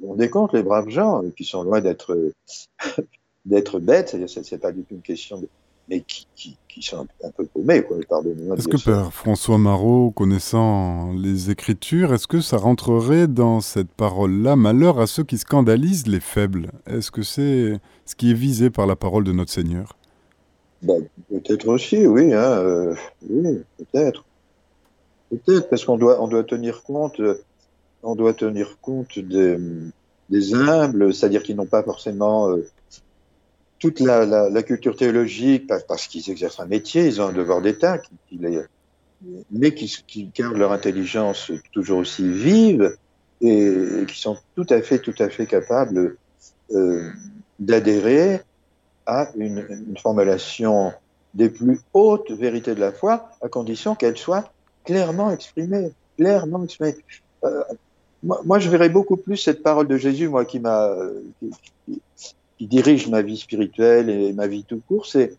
On 0.02 0.16
décompte 0.16 0.54
les 0.54 0.64
braves 0.64 0.90
gens 0.90 1.22
qui 1.36 1.44
sont 1.44 1.64
loin 1.64 1.82
d'être 1.82 2.32
d'être 3.46 3.80
bêtes, 3.80 4.10
c'est-à-dire 4.10 4.30
c'est 4.30 4.58
pas 4.58 4.72
du 4.72 4.84
tout 4.84 4.96
une 4.96 5.02
question 5.02 5.40
de, 5.40 5.48
mais 5.90 6.02
qui, 6.02 6.28
qui, 6.70 6.82
sont 6.82 7.06
un, 7.24 7.32
peu 7.32 7.46
paumés, 7.46 7.84
pardonnez-moi. 8.10 8.56
Est-ce 8.58 8.68
que 8.68 8.84
Père 8.84 9.14
François 9.14 9.58
Marot, 9.58 10.12
connaissant 10.12 11.14
les 11.14 11.52
Écritures, 11.52 12.14
est-ce 12.14 12.28
que 12.28 12.42
ça 12.42 12.58
rentrerait 12.58 13.28
dans 13.28 13.60
cette 13.60 13.90
parole-là 13.90 14.56
Malheur 14.56 15.00
à 15.00 15.08
ceux 15.08 15.24
qui 15.24 15.38
scandalisent 15.38 16.08
les 16.08 16.20
faibles? 16.20 16.72
Est-ce 16.88 17.12
que 17.12 17.22
c'est 17.22 17.80
ce 18.06 18.16
qui 18.16 18.32
est 18.32 18.36
visé 18.36 18.70
par 18.70 18.88
la 18.88 18.96
parole 18.96 19.24
de 19.24 19.34
notre 19.34 19.52
Seigneur? 19.52 19.98
Ben, 20.82 21.04
Peut-être 21.30 21.68
aussi, 21.68 22.08
oui. 22.08 22.34
Hein, 22.34 22.44
euh, 22.44 22.96
oui, 23.30 23.62
peut-être. 23.78 24.26
Peut-être, 25.34 25.70
parce 25.70 25.86
qu'on 25.86 25.98
doit, 25.98 26.22
on 26.22 26.28
doit 26.28 26.44
tenir 26.44 26.84
compte, 26.84 27.20
on 28.04 28.16
doit 28.16 28.34
tenir 28.34 28.78
compte 28.82 29.18
des, 29.18 30.54
humbles, 30.54 31.14
c'est-à-dire 31.14 31.44
qu'ils 31.44 31.56
n'ont 31.56 31.66
pas 31.66 31.84
forcément 31.84 32.50
euh, 32.50 32.68
toute 33.80 34.00
la, 34.00 34.64
culture 34.64 34.96
théologique, 34.96 35.68
parce 35.88 36.08
qu'ils 36.08 36.30
exercent 36.30 36.60
un 36.60 36.66
métier, 36.66 37.06
ils 37.06 37.22
ont 37.22 37.28
un 37.28 37.34
devoir 37.34 37.62
d'État, 37.62 38.00
mais 39.52 39.74
qui, 39.74 40.32
gardent 40.36 40.58
leur 40.58 40.72
intelligence 40.72 41.52
toujours 41.72 42.00
aussi 42.00 42.30
vive 42.30 42.96
et, 43.42 44.06
qui 44.08 44.20
sont 44.20 44.38
tout 44.56 44.68
à 44.70 44.82
fait, 44.82 45.00
tout 45.00 45.16
à 45.20 45.30
fait 45.30 45.46
capables 45.46 46.18
euh, 46.72 47.10
d'adhérer 47.60 48.42
à 49.06 49.30
une, 49.36 49.98
formulation 50.02 50.94
des 51.34 51.50
plus 51.50 51.80
hautes 51.94 52.32
vérités 52.32 52.76
de 52.76 52.80
la 52.80 52.92
foi, 52.92 53.30
à 53.42 53.50
condition 53.50 53.96
qu'elle 53.96 54.18
soit 54.18 54.53
clairement 54.84 55.32
exprimée, 55.32 55.92
clairement 56.18 56.64
exprimée. 56.64 56.96
Euh, 57.44 57.64
moi, 58.24 58.60
je 58.60 58.70
verrais 58.70 58.90
beaucoup 58.90 59.18
plus 59.18 59.38
cette 59.38 59.64
parole 59.64 59.88
de 59.88 59.98
Jésus, 59.98 60.30
moi, 60.30 60.46
qui 60.46 60.60
m'a, 60.60 60.96
qui 62.58 62.68
dirige 62.68 63.10
ma 63.10 63.22
vie 63.22 63.38
spirituelle 63.38 64.10
et 64.10 64.32
ma 64.32 64.48
vie 64.48 64.64
tout 64.64 64.82
court, 64.88 65.06
c'est 65.06 65.36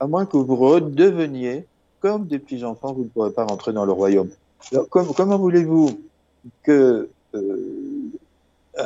à 0.00 0.06
moins 0.06 0.26
que 0.26 0.36
vous 0.36 0.56
redeveniez 0.56 1.64
comme 2.00 2.26
des 2.26 2.38
petits-enfants, 2.38 2.92
vous 2.92 3.04
ne 3.04 3.08
pourrez 3.08 3.32
pas 3.32 3.44
rentrer 3.44 3.72
dans 3.72 3.86
le 3.86 3.92
royaume. 3.92 4.28
Comment 4.90 5.38
voulez-vous 5.38 5.98
que 6.62 7.08
euh, 7.34 8.10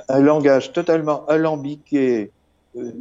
un 0.09 0.21
langage 0.21 0.73
totalement 0.73 1.27
alambiqué, 1.27 2.31
euh, 2.77 2.93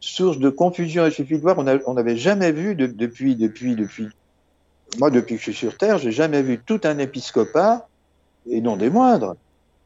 source 0.00 0.38
de 0.38 0.48
confusion, 0.48 1.06
il 1.06 1.12
suffit 1.12 1.36
de 1.36 1.42
voir, 1.42 1.58
on 1.58 1.94
n'avait 1.94 2.16
jamais 2.16 2.52
vu 2.52 2.74
depuis, 2.74 3.36
depuis, 3.36 3.76
depuis, 3.76 4.08
moi 4.98 5.10
depuis 5.10 5.36
que 5.36 5.40
je 5.40 5.50
suis 5.50 5.54
sur 5.54 5.76
Terre, 5.76 5.98
j'ai 5.98 6.12
jamais 6.12 6.42
vu 6.42 6.58
tout 6.64 6.80
un 6.84 6.98
épiscopat, 6.98 7.88
et 8.48 8.60
non 8.60 8.76
des 8.76 8.90
moindres, 8.90 9.36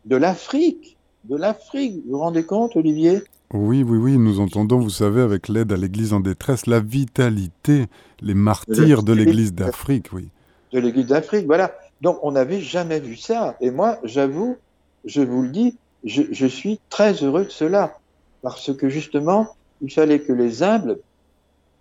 de 0.04 0.16
l'Afrique, 0.16 0.96
de 1.24 1.36
l'Afrique, 1.36 2.02
vous 2.06 2.12
vous 2.12 2.18
rendez 2.18 2.44
compte, 2.44 2.76
Olivier? 2.76 3.22
Oui, 3.52 3.82
oui, 3.84 3.98
oui, 3.98 4.18
nous 4.18 4.40
entendons, 4.40 4.78
vous 4.78 4.90
savez, 4.90 5.20
avec 5.20 5.48
l'aide 5.48 5.72
à 5.72 5.76
l'Église 5.76 6.12
en 6.12 6.20
détresse, 6.20 6.66
la 6.66 6.80
vitalité, 6.80 7.86
les 8.20 8.34
martyrs 8.34 9.02
de 9.02 9.12
l'Église 9.12 9.54
d'Afrique, 9.54 10.08
oui. 10.12 10.28
De 10.72 10.80
l'Église 10.80 11.06
d'Afrique, 11.06 11.46
voilà. 11.46 11.72
Donc, 12.00 12.18
on 12.22 12.32
n'avait 12.32 12.60
jamais 12.60 12.98
vu 12.98 13.16
ça. 13.16 13.56
Et 13.60 13.70
moi, 13.70 13.98
j'avoue, 14.02 14.56
je 15.04 15.22
vous 15.22 15.42
le 15.42 15.48
dis, 15.50 15.76
je, 16.04 16.46
suis 16.46 16.80
très 16.90 17.12
heureux 17.22 17.44
de 17.44 17.50
cela. 17.50 17.98
Parce 18.42 18.74
que 18.76 18.88
justement, 18.88 19.48
il 19.80 19.92
fallait 19.92 20.20
que 20.20 20.32
les 20.32 20.62
humbles, 20.62 20.98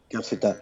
car 0.09 0.23
c'est 0.23 0.45
un, 0.45 0.55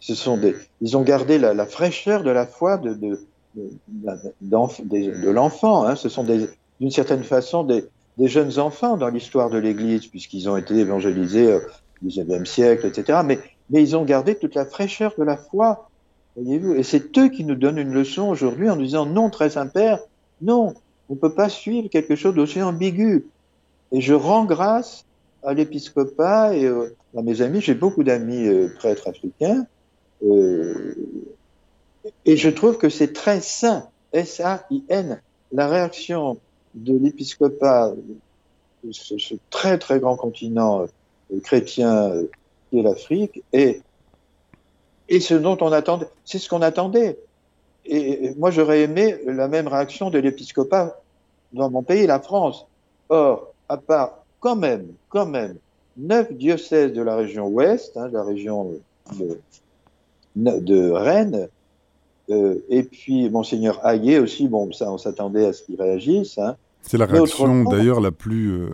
ce 0.00 0.14
sont 0.14 0.36
des, 0.36 0.54
ils 0.80 0.96
ont 0.96 1.02
gardé 1.02 1.38
la, 1.38 1.66
fraîcheur 1.66 2.22
de 2.22 2.30
la 2.30 2.46
foi 2.46 2.78
de, 2.78 2.94
de, 2.94 3.20
de, 3.54 5.30
l'enfant. 5.30 5.84
Hein. 5.84 5.96
Ce 5.96 6.08
sont 6.08 6.24
d'une 6.24 6.90
certaine 6.90 7.24
façon 7.24 7.64
des, 7.64 7.84
jeunes 8.18 8.58
enfants 8.58 8.96
dans 8.96 9.08
l'histoire 9.08 9.50
de 9.50 9.58
l'Église, 9.58 10.06
puisqu'ils 10.06 10.48
ont 10.48 10.56
été 10.56 10.74
évangélisés 10.76 11.54
au 11.54 11.60
XIXe 12.04 12.48
siècle, 12.48 12.86
etc. 12.86 13.20
Mais, 13.24 13.38
mais 13.70 13.82
ils 13.82 13.96
ont 13.96 14.04
gardé 14.04 14.34
toute 14.34 14.54
la 14.54 14.66
fraîcheur 14.66 15.14
de 15.18 15.24
la 15.24 15.36
foi, 15.36 15.88
voyez-vous. 16.36 16.74
Et 16.74 16.82
c'est 16.82 17.16
eux 17.18 17.28
qui 17.28 17.44
nous 17.44 17.54
donnent 17.54 17.78
une 17.78 17.92
leçon 17.92 18.28
aujourd'hui 18.28 18.68
en 18.70 18.76
nous 18.76 18.84
disant 18.84 19.06
non, 19.06 19.30
très 19.30 19.50
Saint-Père, 19.50 20.00
non, 20.42 20.74
on 21.08 21.14
ne 21.14 21.18
peut 21.18 21.34
pas 21.34 21.48
suivre 21.48 21.88
quelque 21.88 22.16
chose 22.16 22.34
d'aussi 22.34 22.60
ambigu. 22.62 23.26
Et 23.92 24.00
je 24.00 24.14
rends 24.14 24.44
grâce 24.44 25.04
à 25.44 25.54
l'épiscopat 25.54 26.56
et 26.56 26.68
euh, 27.16 27.22
mes 27.22 27.42
amis. 27.42 27.60
J'ai 27.60 27.74
beaucoup 27.74 28.04
d'amis 28.04 28.46
euh, 28.46 28.68
prêtres 28.78 29.08
africains. 29.08 29.66
Euh, 30.22 30.94
et 32.24 32.36
je 32.36 32.50
trouve 32.50 32.78
que 32.78 32.88
c'est 32.88 33.12
très 33.12 33.40
sain, 33.40 33.88
S-A-I-N, 34.12 35.20
la 35.52 35.68
réaction 35.68 36.38
de 36.74 36.96
l'épiscopat, 36.96 37.94
ce, 38.90 39.18
ce, 39.18 39.34
très 39.50 39.78
très 39.78 40.00
grand 40.00 40.16
continent 40.16 40.82
euh, 40.82 41.40
chrétien 41.40 42.10
euh, 42.10 42.24
qui 42.70 42.78
est 42.78 42.82
l'Afrique, 42.82 43.42
et 43.52 43.80
ce 45.20 45.34
dont 45.34 45.58
on 45.60 45.72
attendait, 45.72 46.08
c'est 46.24 46.38
ce 46.38 46.48
qu'on 46.48 46.62
attendait. 46.62 47.18
Et 47.86 48.32
moi, 48.38 48.50
j'aurais 48.50 48.80
aimé 48.80 49.16
la 49.26 49.46
même 49.46 49.68
réaction 49.68 50.08
de 50.08 50.18
l'épiscopat 50.18 50.98
dans 51.52 51.70
mon 51.70 51.82
pays, 51.82 52.06
la 52.06 52.18
France. 52.18 52.66
Or, 53.10 53.52
à 53.68 53.76
part 53.76 54.24
quand 54.40 54.56
même, 54.56 54.88
quand 55.10 55.26
même, 55.26 55.56
neuf 55.96 56.32
diocèses 56.32 56.92
de 56.92 57.02
la 57.02 57.16
région 57.16 57.48
ouest, 57.48 57.96
hein, 57.96 58.08
la 58.12 58.24
région 58.24 58.72
de, 59.16 59.38
de 60.36 60.90
Rennes, 60.90 61.48
euh, 62.30 62.56
et 62.68 62.82
puis 62.82 63.28
Monseigneur 63.28 63.84
Hayé 63.86 64.18
aussi, 64.18 64.48
bon, 64.48 64.72
ça, 64.72 64.90
on 64.90 64.98
s'attendait 64.98 65.46
à 65.46 65.52
ce 65.52 65.62
qu'il 65.62 65.80
réagisse. 65.80 66.38
Hein. 66.38 66.56
C'est 66.82 66.98
la 66.98 67.06
réaction 67.06 67.64
d'ailleurs 67.64 68.00
la 68.00 68.10
plus 68.10 68.52
euh, 68.52 68.70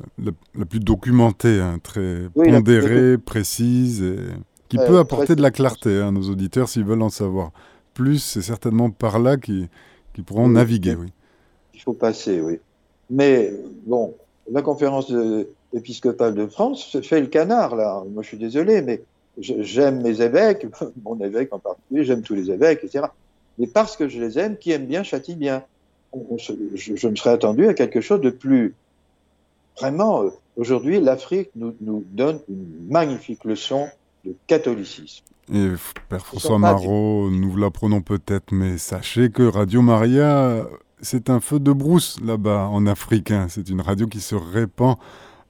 la, 0.54 0.64
plus 0.64 0.80
documentée, 0.80 1.60
hein, 1.60 1.78
très 1.82 2.28
pondérée, 2.34 3.18
précise, 3.18 4.02
et 4.02 4.16
qui 4.68 4.76
peut 4.78 4.98
apporter 4.98 5.36
de 5.36 5.42
la 5.42 5.50
clarté 5.50 6.00
à 6.00 6.10
nos 6.10 6.22
auditeurs 6.22 6.68
s'ils 6.68 6.84
veulent 6.84 7.02
en 7.02 7.10
savoir 7.10 7.52
plus. 7.94 8.18
C'est 8.18 8.42
certainement 8.42 8.90
par 8.90 9.18
là 9.18 9.36
qu'ils 9.36 9.68
pourront 10.26 10.48
naviguer. 10.48 10.94
Oui. 10.94 11.08
Il 11.74 11.80
faut 11.80 11.92
passer, 11.92 12.40
oui. 12.40 12.58
Mais 13.10 13.52
bon, 13.86 14.14
la 14.50 14.62
conférence 14.62 15.12
épiscopale 15.74 16.34
de 16.34 16.46
France 16.46 17.00
fait 17.02 17.20
le 17.20 17.26
canard 17.26 17.76
là. 17.76 18.02
Moi, 18.12 18.22
je 18.22 18.28
suis 18.28 18.38
désolé, 18.38 18.82
mais 18.82 19.02
j'aime 19.38 20.02
mes 20.02 20.22
évêques, 20.22 20.66
mon 21.04 21.18
évêque 21.20 21.52
en 21.52 21.58
particulier, 21.58 22.04
j'aime 22.04 22.22
tous 22.22 22.34
les 22.34 22.50
évêques, 22.50 22.84
etc 22.84 23.06
mais 23.60 23.66
parce 23.66 23.96
que 23.96 24.08
je 24.08 24.18
les 24.18 24.38
aime, 24.38 24.56
qui 24.56 24.72
aime 24.72 24.86
bien 24.86 25.02
châtie 25.02 25.36
bien. 25.36 25.62
je, 26.14 27.08
me 27.08 27.14
serais 27.14 27.30
attendu 27.30 27.68
à 27.68 27.74
quelque 27.74 28.00
chose 28.00 28.22
de 28.22 28.30
plus. 28.30 28.74
Vraiment, 29.78 30.24
euh, 30.24 30.30
aujourd'hui, 30.56 30.98
l'Afrique 30.98 31.50
nous, 31.54 31.74
donne 32.10 32.40
une 32.48 32.88
magnifique 32.88 33.44
leçon 33.44 33.86
de 34.24 34.34
catholicisme. 34.46 35.24
Et 35.52 35.68
Père 36.08 36.24
François 36.24 36.58
Marot, 36.58 37.28
nous 37.30 37.56
l'apprenons 37.56 38.00
peut-être, 38.00 38.52
mais 38.52 38.78
sachez 38.78 39.30
que 39.30 39.42
Radio 39.42 39.82
Maria, 39.82 40.66
c'est 41.02 41.30
un 41.30 41.40
feu 41.40 41.58
de 41.58 41.72
brousse 41.72 42.18
là-bas 42.20 42.68
en 42.68 42.86
Afrique. 42.86 43.30
Hein. 43.30 43.46
C'est 43.48 43.68
une 43.68 43.80
radio 43.80 44.06
qui 44.06 44.20
se 44.20 44.34
répand 44.34 44.96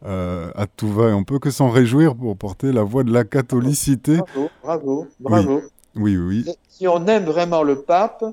euh, 0.05 0.51
à 0.55 0.67
tout 0.67 0.89
va 0.89 1.11
et 1.11 1.13
on 1.13 1.25
peut 1.25 1.39
que 1.39 1.51
s'en 1.51 1.71
réjouir 1.71 2.15
pour 2.15 2.37
porter 2.37 2.73
la 2.73 2.83
voix 2.83 3.05
de 3.05 3.13
la 3.13 3.25
catholicité. 3.25 4.17
Bravo, 4.17 4.51
bravo, 4.63 5.07
bravo. 5.21 5.63
Oui, 5.97 6.17
oui. 6.17 6.45
oui. 6.47 6.55
Si 6.69 6.89
on 6.89 7.07
aime 7.07 7.25
vraiment 7.25 7.63
le 7.63 7.83
pape, 7.83 8.25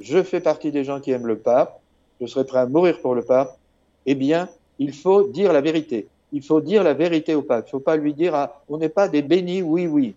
je 0.00 0.22
fais 0.22 0.40
partie 0.40 0.70
des 0.70 0.84
gens 0.84 1.00
qui 1.00 1.10
aiment 1.10 1.26
le 1.26 1.38
pape, 1.38 1.80
je 2.20 2.26
serais 2.26 2.44
prêt 2.44 2.58
à 2.58 2.66
mourir 2.66 3.00
pour 3.00 3.14
le 3.14 3.22
pape, 3.22 3.56
eh 4.04 4.14
bien, 4.14 4.48
il 4.78 4.92
faut 4.92 5.28
dire 5.28 5.52
la 5.52 5.60
vérité. 5.60 6.08
Il 6.32 6.42
faut 6.42 6.60
dire 6.60 6.82
la 6.82 6.94
vérité 6.94 7.34
au 7.34 7.42
pape. 7.42 7.64
Il 7.66 7.68
ne 7.68 7.70
faut 7.70 7.80
pas 7.80 7.96
lui 7.96 8.12
dire 8.12 8.34
ah, 8.34 8.60
on 8.68 8.78
n'est 8.78 8.88
pas 8.88 9.08
des 9.08 9.22
bénis, 9.22 9.62
oui, 9.62 9.86
oui. 9.86 10.14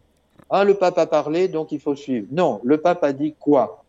Ah, 0.49 0.63
le 0.63 0.73
pape 0.73 0.97
a 0.97 1.05
parlé, 1.05 1.47
donc 1.47 1.71
il 1.71 1.79
faut 1.79 1.95
suivre. 1.95 2.27
Non, 2.31 2.59
le 2.63 2.77
pape 2.77 3.03
a 3.03 3.13
dit 3.13 3.35
quoi? 3.39 3.83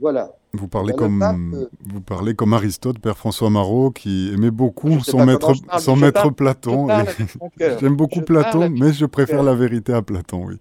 Voilà. 0.00 0.32
Vous 0.56 0.68
parlez, 0.68 0.92
comme, 0.94 1.22
euh, 1.22 1.66
vous 1.86 2.00
parlez 2.00 2.34
comme 2.34 2.52
Aristote, 2.52 2.98
Père 2.98 3.16
François 3.16 3.50
Marot, 3.50 3.90
qui 3.90 4.32
aimait 4.32 4.50
beaucoup 4.50 5.00
son 5.00 5.24
maître, 5.24 5.52
son 5.78 5.96
maître 5.96 6.30
Platon. 6.30 6.88
J'aime 7.58 7.96
beaucoup 7.96 8.22
Platon, 8.22 8.70
mais 8.70 8.92
je 8.92 9.06
préfère 9.06 9.42
la 9.42 9.54
vérité 9.54 9.92
à 9.92 10.02
Platon, 10.02 10.46
oui. 10.46 10.58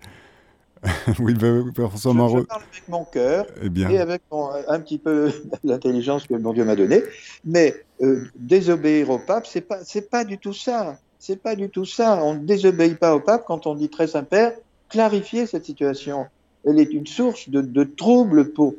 oui, 1.19 1.33
ben, 1.33 1.71
Père 1.73 1.89
François 1.89 2.13
Marot. 2.13 2.39
Je 2.39 2.43
parle 2.43 2.61
avec 2.71 2.87
mon 2.87 3.03
cœur 3.05 3.45
eh 3.61 3.81
et 3.91 3.99
avec 3.99 4.21
un 4.67 4.79
petit 4.79 4.97
peu 4.97 5.31
l'intelligence 5.63 6.27
que 6.27 6.35
mon 6.35 6.53
Dieu 6.53 6.65
m'a 6.65 6.75
donnée. 6.75 7.03
Mais 7.43 7.75
euh, 8.01 8.25
désobéir 8.35 9.09
au 9.09 9.19
pape, 9.19 9.47
c'est 9.47 9.61
pas, 9.61 9.79
c'est 9.83 10.09
pas 10.09 10.23
du 10.23 10.37
tout 10.37 10.53
ça. 10.53 10.97
C'est 11.19 11.41
pas 11.41 11.55
du 11.55 11.69
tout 11.69 11.85
ça. 11.85 12.23
On 12.23 12.35
ne 12.35 12.39
désobéit 12.39 12.99
pas 12.99 13.15
au 13.15 13.19
pape 13.19 13.45
quand 13.47 13.67
on 13.67 13.75
dit 13.75 13.89
très 13.89 14.07
Saint-Père, 14.07 14.53
clarifier 14.89 15.45
cette 15.45 15.65
situation. 15.65 16.27
Elle 16.65 16.79
est 16.79 16.93
une 16.93 17.07
source 17.07 17.49
de, 17.49 17.61
de 17.61 17.83
trouble 17.83 18.51
pour, 18.53 18.73
pour 18.73 18.75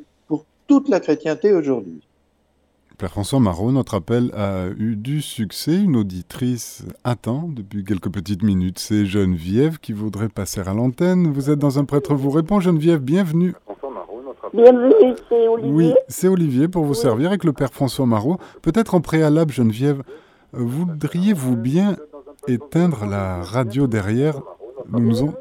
toute 0.67 0.89
la 0.89 0.99
chrétienté 0.99 1.53
aujourd'hui. 1.53 2.01
Père 2.97 3.11
François 3.11 3.39
Marot, 3.39 3.71
notre 3.71 3.93
appel 3.93 4.31
a 4.35 4.69
eu 4.75 4.95
du 4.95 5.21
succès. 5.21 5.75
Une 5.75 5.95
auditrice 5.95 6.83
attend 7.03 7.47
depuis 7.47 7.83
quelques 7.83 8.11
petites 8.11 8.41
minutes. 8.41 8.79
C'est 8.79 9.05
Geneviève 9.05 9.77
qui 9.77 9.93
voudrait 9.93 10.29
passer 10.29 10.61
à 10.61 10.73
l'antenne. 10.73 11.31
Vous 11.31 11.51
êtes 11.51 11.59
dans 11.59 11.77
un 11.77 11.85
prêtre 11.85 12.15
vous 12.15 12.31
répond. 12.31 12.59
Geneviève, 12.59 12.99
bienvenue. 12.99 13.53
Bienvenue, 14.51 15.15
c'est 15.29 15.47
Olivier. 15.47 15.71
Oui, 15.71 15.93
c'est 16.07 16.27
Olivier 16.27 16.67
pour 16.67 16.85
vous 16.85 16.95
servir 16.95 17.27
avec 17.29 17.43
le 17.43 17.53
Père 17.53 17.71
François 17.71 18.07
Marot. 18.07 18.37
Peut-être 18.63 18.95
en 18.95 19.01
préalable, 19.01 19.51
Geneviève, 19.51 20.01
voudriez-vous 20.53 21.55
bien 21.55 21.97
éteindre 22.47 23.05
la 23.05 23.43
radio 23.43 23.85
derrière? 23.85 24.41
Nous, 24.89 25.31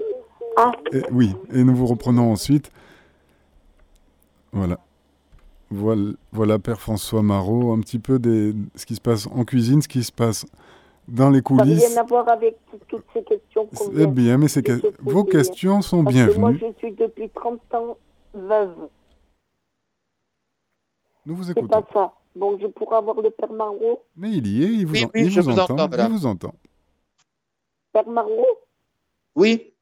ah. 0.58 0.72
oui, 1.10 1.34
et 1.54 1.64
nous 1.64 1.74
vous 1.74 1.86
reprenons 1.86 2.32
ensuite. 2.32 2.70
Voilà. 4.52 4.78
Voilà, 5.70 6.58
Père 6.58 6.80
François 6.80 7.22
Marot, 7.22 7.72
un 7.72 7.80
petit 7.80 7.98
peu 7.98 8.18
de 8.18 8.54
ce 8.76 8.86
qui 8.86 8.94
se 8.94 9.00
passe 9.00 9.26
en 9.26 9.44
cuisine, 9.44 9.82
ce 9.82 9.88
qui 9.88 10.04
se 10.04 10.12
passe 10.12 10.46
dans 11.08 11.30
les 11.30 11.42
coulisses. 11.42 11.82
Ça 11.82 11.88
n'a 11.88 11.94
rien 11.94 12.02
à 12.02 12.04
voir 12.04 12.28
avec 12.28 12.56
toutes 12.88 13.04
ces 13.12 13.24
questions. 13.24 13.68
Eh 13.96 14.06
bien, 14.06 14.38
mais 14.38 14.46
vos 15.00 15.24
questions 15.24 15.82
sont 15.82 16.04
Parce 16.04 16.14
bienvenues. 16.14 16.34
Que 16.34 16.40
moi, 16.40 16.52
je 16.52 16.78
suis 16.78 16.92
depuis 16.92 17.28
30 17.30 17.74
ans 17.74 17.96
veuve. 18.34 18.88
Nous 21.24 21.34
vous 21.34 21.50
écoutons. 21.50 21.66
C'est 21.66 21.92
pas 21.92 21.92
ça. 21.92 22.12
Bon, 22.36 22.58
je 22.60 22.66
pourrais 22.66 22.98
avoir 22.98 23.20
le 23.20 23.30
Père 23.30 23.52
Marot. 23.52 24.02
Mais 24.16 24.30
il 24.30 24.46
y 24.46 24.62
est, 24.62 24.68
il 24.68 24.86
vous, 24.86 24.94
il 24.94 25.40
vous, 25.40 25.58
entend. 25.58 25.88
il 25.90 26.12
vous 26.12 26.26
entend. 26.26 26.54
Père 27.92 28.08
Marot 28.08 28.58
Oui. 29.34 29.72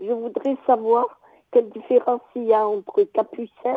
Je 0.00 0.12
voudrais 0.12 0.56
savoir 0.66 1.20
quelle 1.52 1.70
différence 1.70 2.20
il 2.34 2.44
y 2.44 2.52
a 2.52 2.66
entre 2.66 3.02
capucin 3.04 3.76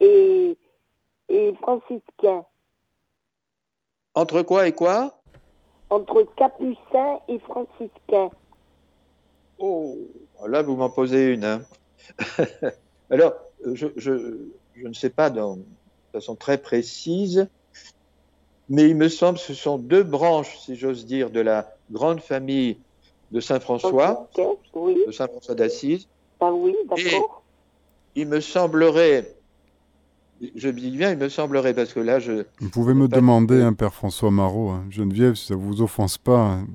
et, 0.00 0.56
et, 1.28 1.54
franciscain. 1.54 2.44
Entre 4.14 4.42
quoi 4.42 4.66
et 4.66 4.72
quoi? 4.72 5.20
Entre 5.88 6.22
capucin 6.36 7.18
et 7.28 7.38
franciscain. 7.40 8.30
Oh, 9.58 9.96
là 10.46 10.62
vous 10.62 10.76
m'en 10.76 10.90
posez 10.90 11.34
une. 11.34 11.44
Hein. 11.44 11.62
Alors, 13.10 13.34
je, 13.64 13.88
je, 13.96 14.38
je, 14.74 14.86
ne 14.86 14.92
sais 14.92 15.10
pas 15.10 15.30
de 15.30 15.42
façon 16.12 16.34
très 16.34 16.58
précise, 16.58 17.48
mais 18.68 18.88
il 18.88 18.96
me 18.96 19.08
semble 19.08 19.38
que 19.38 19.44
ce 19.44 19.54
sont 19.54 19.78
deux 19.78 20.02
branches, 20.02 20.58
si 20.58 20.76
j'ose 20.76 21.04
dire, 21.04 21.30
de 21.30 21.40
la 21.40 21.74
grande 21.90 22.20
famille 22.20 22.78
de 23.32 23.40
Saint 23.40 23.60
François, 23.60 24.28
de 24.36 25.12
Saint 25.12 25.28
François 25.28 25.54
d'Assise. 25.54 26.08
Ah 26.40 26.52
oui, 26.52 26.74
d'accord 26.88 27.40
il 28.14 28.28
me 28.28 28.40
semblerait, 28.40 29.34
je 30.54 30.68
dis 30.68 30.90
bien, 30.90 31.12
il 31.12 31.18
me 31.18 31.28
semblerait, 31.28 31.74
parce 31.74 31.92
que 31.92 32.00
là, 32.00 32.18
je... 32.18 32.44
Vous 32.60 32.70
pouvez 32.70 32.94
me 32.94 33.08
demander, 33.08 33.62
un 33.62 33.72
Père 33.72 33.94
François 33.94 34.30
Marot, 34.30 34.70
hein, 34.70 34.84
Geneviève, 34.90 35.34
si 35.34 35.46
ça 35.46 35.54
ne 35.54 35.60
vous 35.60 35.82
offense 35.82 36.18
pas. 36.18 36.38
Hein. 36.38 36.66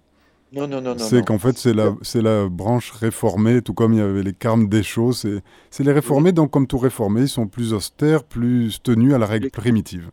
Non, 0.54 0.68
non, 0.68 0.80
non, 0.80 0.96
non. 0.96 1.04
C'est 1.04 1.26
qu'en 1.26 1.38
fait, 1.38 1.58
c'est 1.58 1.74
la, 1.74 1.96
c'est 2.02 2.22
la 2.22 2.48
branche 2.48 2.92
réformée, 2.92 3.62
tout 3.62 3.74
comme 3.74 3.94
il 3.94 4.00
y 4.00 4.02
avait 4.02 4.24
les 4.24 4.34
carmes 4.34 4.70
des 4.70 4.84
choses. 4.84 5.28
C'est, 5.70 5.84
les 5.84 5.92
réformés, 5.92 6.32
donc 6.32 6.52
comme 6.52 6.66
tout 6.66 6.78
réformé, 6.78 7.22
ils 7.22 7.30
sont 7.30 7.48
plus 7.48 7.74
austères, 7.74 8.24
plus 8.24 8.82
tenus 8.82 9.14
à 9.14 9.18
la 9.18 9.26
règle 9.26 9.50
primitive. 9.50 10.12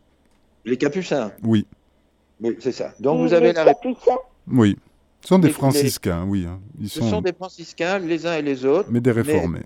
Les 0.65 0.77
capucins 0.77 1.31
Oui. 1.43 1.65
Mais 2.41 2.57
c'est 2.59 2.73
ça. 2.73 2.93
Donc 2.99 3.19
vous 3.19 3.33
avez 3.33 3.53
la 3.53 3.63
capucins 3.65 4.17
Oui. 4.51 4.77
Ce 5.21 5.29
sont 5.29 5.39
des 5.39 5.49
franciscains, 5.51 6.25
oui. 6.27 6.45
Hein. 6.45 6.59
Ils 6.81 6.89
Ce 6.89 6.99
sont... 6.99 7.21
des 7.21 7.31
franciscains, 7.31 7.99
les 7.99 8.25
uns 8.25 8.35
et 8.35 8.41
les 8.41 8.65
autres. 8.65 8.89
Mais 8.91 8.99
des 8.99 9.11
réformés. 9.11 9.61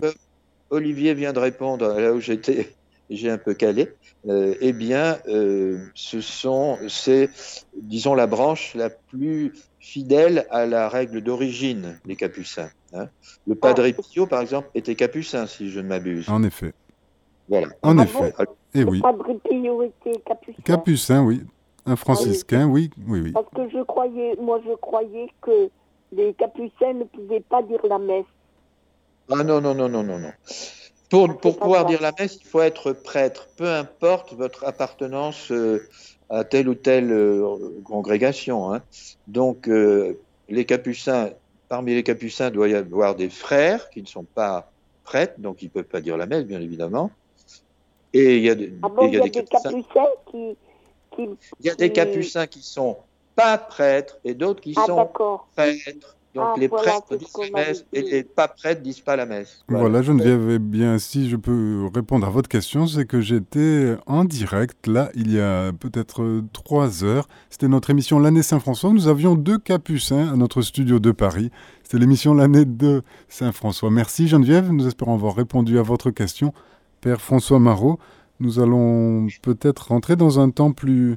Olivier 0.70 1.14
vient 1.14 1.32
de 1.32 1.38
répondre 1.38 1.98
là 1.98 2.12
où 2.12 2.20
j'étais, 2.20 2.68
j'ai 3.10 3.30
un 3.30 3.38
peu 3.38 3.54
calé. 3.54 3.88
Euh, 4.26 4.54
eh 4.60 4.72
bien, 4.72 5.18
euh, 5.28 5.78
ce 5.94 6.20
sont, 6.20 6.78
c'est, 6.88 7.30
disons, 7.80 8.14
la 8.14 8.26
branche 8.26 8.74
la 8.74 8.90
plus 8.90 9.52
fidèle 9.78 10.46
à 10.50 10.66
la 10.66 10.88
règle 10.88 11.20
d'origine 11.20 11.98
des 12.04 12.16
Capucins. 12.16 12.70
Hein. 12.92 13.08
Le 13.46 13.54
Padre 13.54 13.86
ah. 13.88 14.02
Pio, 14.12 14.26
par 14.26 14.40
exemple, 14.40 14.68
était 14.74 14.94
Capucin, 14.94 15.46
si 15.46 15.70
je 15.70 15.80
ne 15.80 15.88
m'abuse. 15.88 16.28
En 16.28 16.42
effet. 16.42 16.72
Voilà. 17.48 17.68
En 17.82 17.98
effet. 17.98 18.34
Et 18.74 18.80
eh 18.80 18.84
oui. 18.84 18.98
Le 18.98 19.02
Padre 19.02 19.40
Pio 19.48 19.82
était 19.82 20.20
Capucin. 20.26 20.62
Capucin, 20.64 21.22
oui. 21.22 21.42
Un 21.86 21.96
franciscain, 21.96 22.66
oui, 22.66 22.90
oui, 23.06 23.20
oui. 23.22 23.32
Parce 23.32 23.48
que 23.54 23.66
je 23.70 23.82
croyais, 23.82 24.36
moi, 24.42 24.60
je 24.66 24.74
croyais 24.74 25.28
que 25.40 25.70
les 26.12 26.34
Capucins 26.34 26.92
ne 26.92 27.04
pouvaient 27.04 27.44
pas 27.48 27.62
dire 27.62 27.80
la 27.88 27.98
messe. 27.98 28.26
Ah 29.30 29.44
non, 29.44 29.60
non, 29.60 29.74
non, 29.74 29.88
non, 29.88 30.02
non, 30.02 30.18
non. 30.18 30.32
Pour, 31.10 31.38
pour 31.38 31.58
pouvoir 31.58 31.86
dire 31.86 32.02
la 32.02 32.12
messe, 32.18 32.38
il 32.40 32.46
faut 32.46 32.60
être 32.60 32.92
prêtre, 32.92 33.48
peu 33.56 33.68
importe 33.68 34.34
votre 34.34 34.64
appartenance 34.64 35.50
euh, 35.50 35.88
à 36.28 36.44
telle 36.44 36.68
ou 36.68 36.74
telle 36.74 37.10
euh, 37.12 37.80
congrégation. 37.84 38.72
Hein. 38.72 38.82
Donc, 39.26 39.68
euh, 39.68 40.18
les 40.48 40.66
capucins, 40.66 41.30
parmi 41.68 41.94
les 41.94 42.02
capucins, 42.02 42.48
il 42.48 42.52
doit 42.52 42.68
y 42.68 42.74
avoir 42.74 43.14
des 43.14 43.30
frères 43.30 43.88
qui 43.90 44.02
ne 44.02 44.06
sont 44.06 44.24
pas 44.24 44.70
prêtres, 45.04 45.34
donc 45.38 45.62
ils 45.62 45.66
ne 45.66 45.70
peuvent 45.70 45.84
pas 45.84 46.00
dire 46.00 46.16
la 46.18 46.26
messe, 46.26 46.44
bien 46.44 46.60
évidemment. 46.60 47.10
Et 48.12 48.36
il 48.36 48.44
y 48.44 48.50
a, 48.50 48.54
des, 48.54 48.72
ah 48.82 48.88
bon, 48.88 49.08
il 49.08 49.14
y 49.14 49.16
a 49.18 49.20
des, 49.20 49.30
capucins, 49.30 49.80
qui, 50.30 50.56
qui, 51.14 51.28
Il 51.60 51.66
y 51.66 51.70
a 51.70 51.74
des 51.74 51.92
capucins 51.92 52.46
qui 52.46 52.62
sont 52.62 52.98
pas 53.34 53.56
prêtres 53.56 54.18
et 54.24 54.34
d'autres 54.34 54.60
qui 54.60 54.74
ah, 54.76 54.84
sont 54.86 55.10
prêtres. 55.54 56.17
Donc 56.34 56.44
ah, 56.46 56.54
les 56.58 56.68
prêtres 56.68 57.16
disent 57.16 57.50
la 57.52 57.66
messe 57.66 57.86
et 57.92 58.02
les 58.02 58.22
pas 58.22 58.48
prêtres 58.48 58.82
disent 58.82 59.00
pas 59.00 59.16
la 59.16 59.24
messe. 59.24 59.64
Voilà, 59.68 60.02
Geneviève, 60.02 60.50
eh 60.50 60.58
bien, 60.58 60.98
si 60.98 61.28
je 61.28 61.36
peux 61.36 61.88
répondre 61.92 62.26
à 62.26 62.30
votre 62.30 62.48
question, 62.48 62.86
c'est 62.86 63.06
que 63.06 63.20
j'étais 63.20 63.96
en 64.06 64.24
direct, 64.24 64.86
là, 64.86 65.10
il 65.14 65.32
y 65.32 65.40
a 65.40 65.72
peut-être 65.72 66.42
trois 66.52 67.02
heures. 67.02 67.28
C'était 67.48 67.68
notre 67.68 67.90
émission 67.90 68.18
L'année 68.18 68.42
Saint-François. 68.42 68.92
Nous 68.92 69.08
avions 69.08 69.34
deux 69.34 69.58
capucins 69.58 70.28
à 70.32 70.36
notre 70.36 70.60
studio 70.60 70.98
de 70.98 71.12
Paris. 71.12 71.50
C'était 71.82 71.98
l'émission 71.98 72.34
L'année 72.34 72.66
de 72.66 73.02
Saint-François. 73.28 73.90
Merci 73.90 74.28
Geneviève, 74.28 74.70
nous 74.70 74.86
espérons 74.86 75.14
avoir 75.14 75.34
répondu 75.34 75.78
à 75.78 75.82
votre 75.82 76.10
question. 76.10 76.52
Père 77.00 77.22
François 77.22 77.58
Marot, 77.58 77.98
nous 78.40 78.60
allons 78.60 79.28
peut-être 79.42 79.88
rentrer 79.88 80.16
dans 80.16 80.40
un 80.40 80.50
temps 80.50 80.72
plus, 80.72 81.16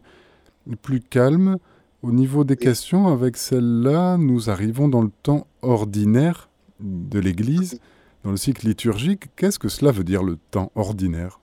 plus 0.81 1.01
calme. 1.01 1.57
Au 2.03 2.11
niveau 2.11 2.43
des 2.43 2.57
questions, 2.57 3.09
avec 3.09 3.37
celle-là, 3.37 4.17
nous 4.17 4.49
arrivons 4.49 4.87
dans 4.87 5.03
le 5.03 5.11
temps 5.21 5.45
ordinaire 5.61 6.49
de 6.79 7.19
l'Église, 7.19 7.79
dans 8.23 8.31
le 8.31 8.37
cycle 8.37 8.65
liturgique. 8.65 9.25
Qu'est-ce 9.35 9.59
que 9.59 9.69
cela 9.69 9.91
veut 9.91 10.03
dire 10.03 10.23
le 10.23 10.37
temps 10.49 10.71
ordinaire? 10.73 11.39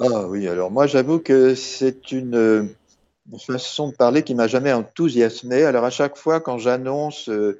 Ah 0.00 0.26
oui, 0.28 0.48
alors 0.48 0.70
moi 0.70 0.86
j'avoue 0.86 1.18
que 1.18 1.54
c'est 1.54 2.12
une, 2.12 2.68
façon 3.46 3.88
de 3.88 3.94
parler 3.94 4.22
qui 4.22 4.34
m'a 4.34 4.48
jamais 4.48 4.72
enthousiasmé. 4.72 5.62
Alors 5.62 5.84
à 5.84 5.90
chaque 5.90 6.18
fois 6.18 6.40
quand 6.40 6.58
j'annonce 6.58 7.30
euh, 7.30 7.58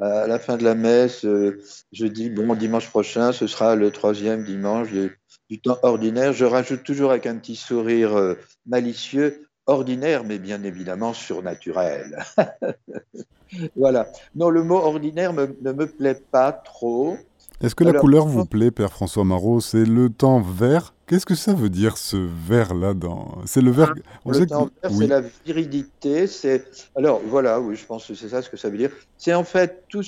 à 0.00 0.26
la 0.26 0.40
fin 0.40 0.56
de 0.56 0.64
la 0.64 0.74
messe, 0.74 1.24
euh, 1.24 1.60
je 1.92 2.06
dis 2.06 2.30
bon 2.30 2.54
dimanche 2.54 2.88
prochain 2.88 3.32
ce 3.32 3.46
sera 3.46 3.76
le 3.76 3.90
troisième 3.90 4.44
dimanche 4.44 4.88
du 4.90 5.60
temps 5.60 5.78
ordinaire, 5.82 6.32
je 6.32 6.44
rajoute 6.44 6.84
toujours 6.84 7.10
avec 7.10 7.26
un 7.26 7.36
petit 7.36 7.56
sourire 7.56 8.16
euh, 8.16 8.34
malicieux 8.66 9.49
ordinaire, 9.70 10.24
mais 10.24 10.38
bien 10.38 10.62
évidemment 10.62 11.12
surnaturel. 11.12 12.22
voilà. 13.76 14.08
Non, 14.34 14.50
le 14.50 14.62
mot 14.62 14.76
ordinaire 14.76 15.32
ne 15.32 15.72
me 15.72 15.86
plaît 15.86 16.20
pas 16.30 16.52
trop. 16.52 17.16
Est-ce 17.62 17.74
que 17.74 17.84
la 17.84 17.92
couleur 17.92 18.26
vous 18.26 18.46
plaît, 18.46 18.70
Père 18.70 18.90
François 18.90 19.24
Marot? 19.24 19.60
C'est 19.60 19.84
le 19.84 20.08
temps 20.08 20.40
vert 20.40 20.94
Qu'est-ce 21.06 21.26
que 21.26 21.34
ça 21.34 21.52
veut 21.54 21.70
dire 21.70 21.98
ce 21.98 22.16
vers-là 22.16 22.94
dans... 22.94 23.38
C'est 23.44 23.60
le 23.60 23.72
vers. 23.72 23.92
On 24.24 24.30
le 24.30 24.46
temps 24.46 24.70
vert, 24.82 24.92
c'est 24.96 25.06
la 25.08 25.22
viridité. 25.44 26.28
C'est 26.28 26.64
alors 26.96 27.20
voilà, 27.26 27.60
oui, 27.60 27.74
je 27.74 27.84
pense 27.84 28.06
que 28.06 28.14
c'est 28.14 28.28
ça 28.28 28.42
ce 28.42 28.48
que 28.48 28.56
ça 28.56 28.70
veut 28.70 28.78
dire. 28.78 28.92
C'est 29.18 29.34
en 29.34 29.42
fait 29.42 29.84
tout, 29.88 30.04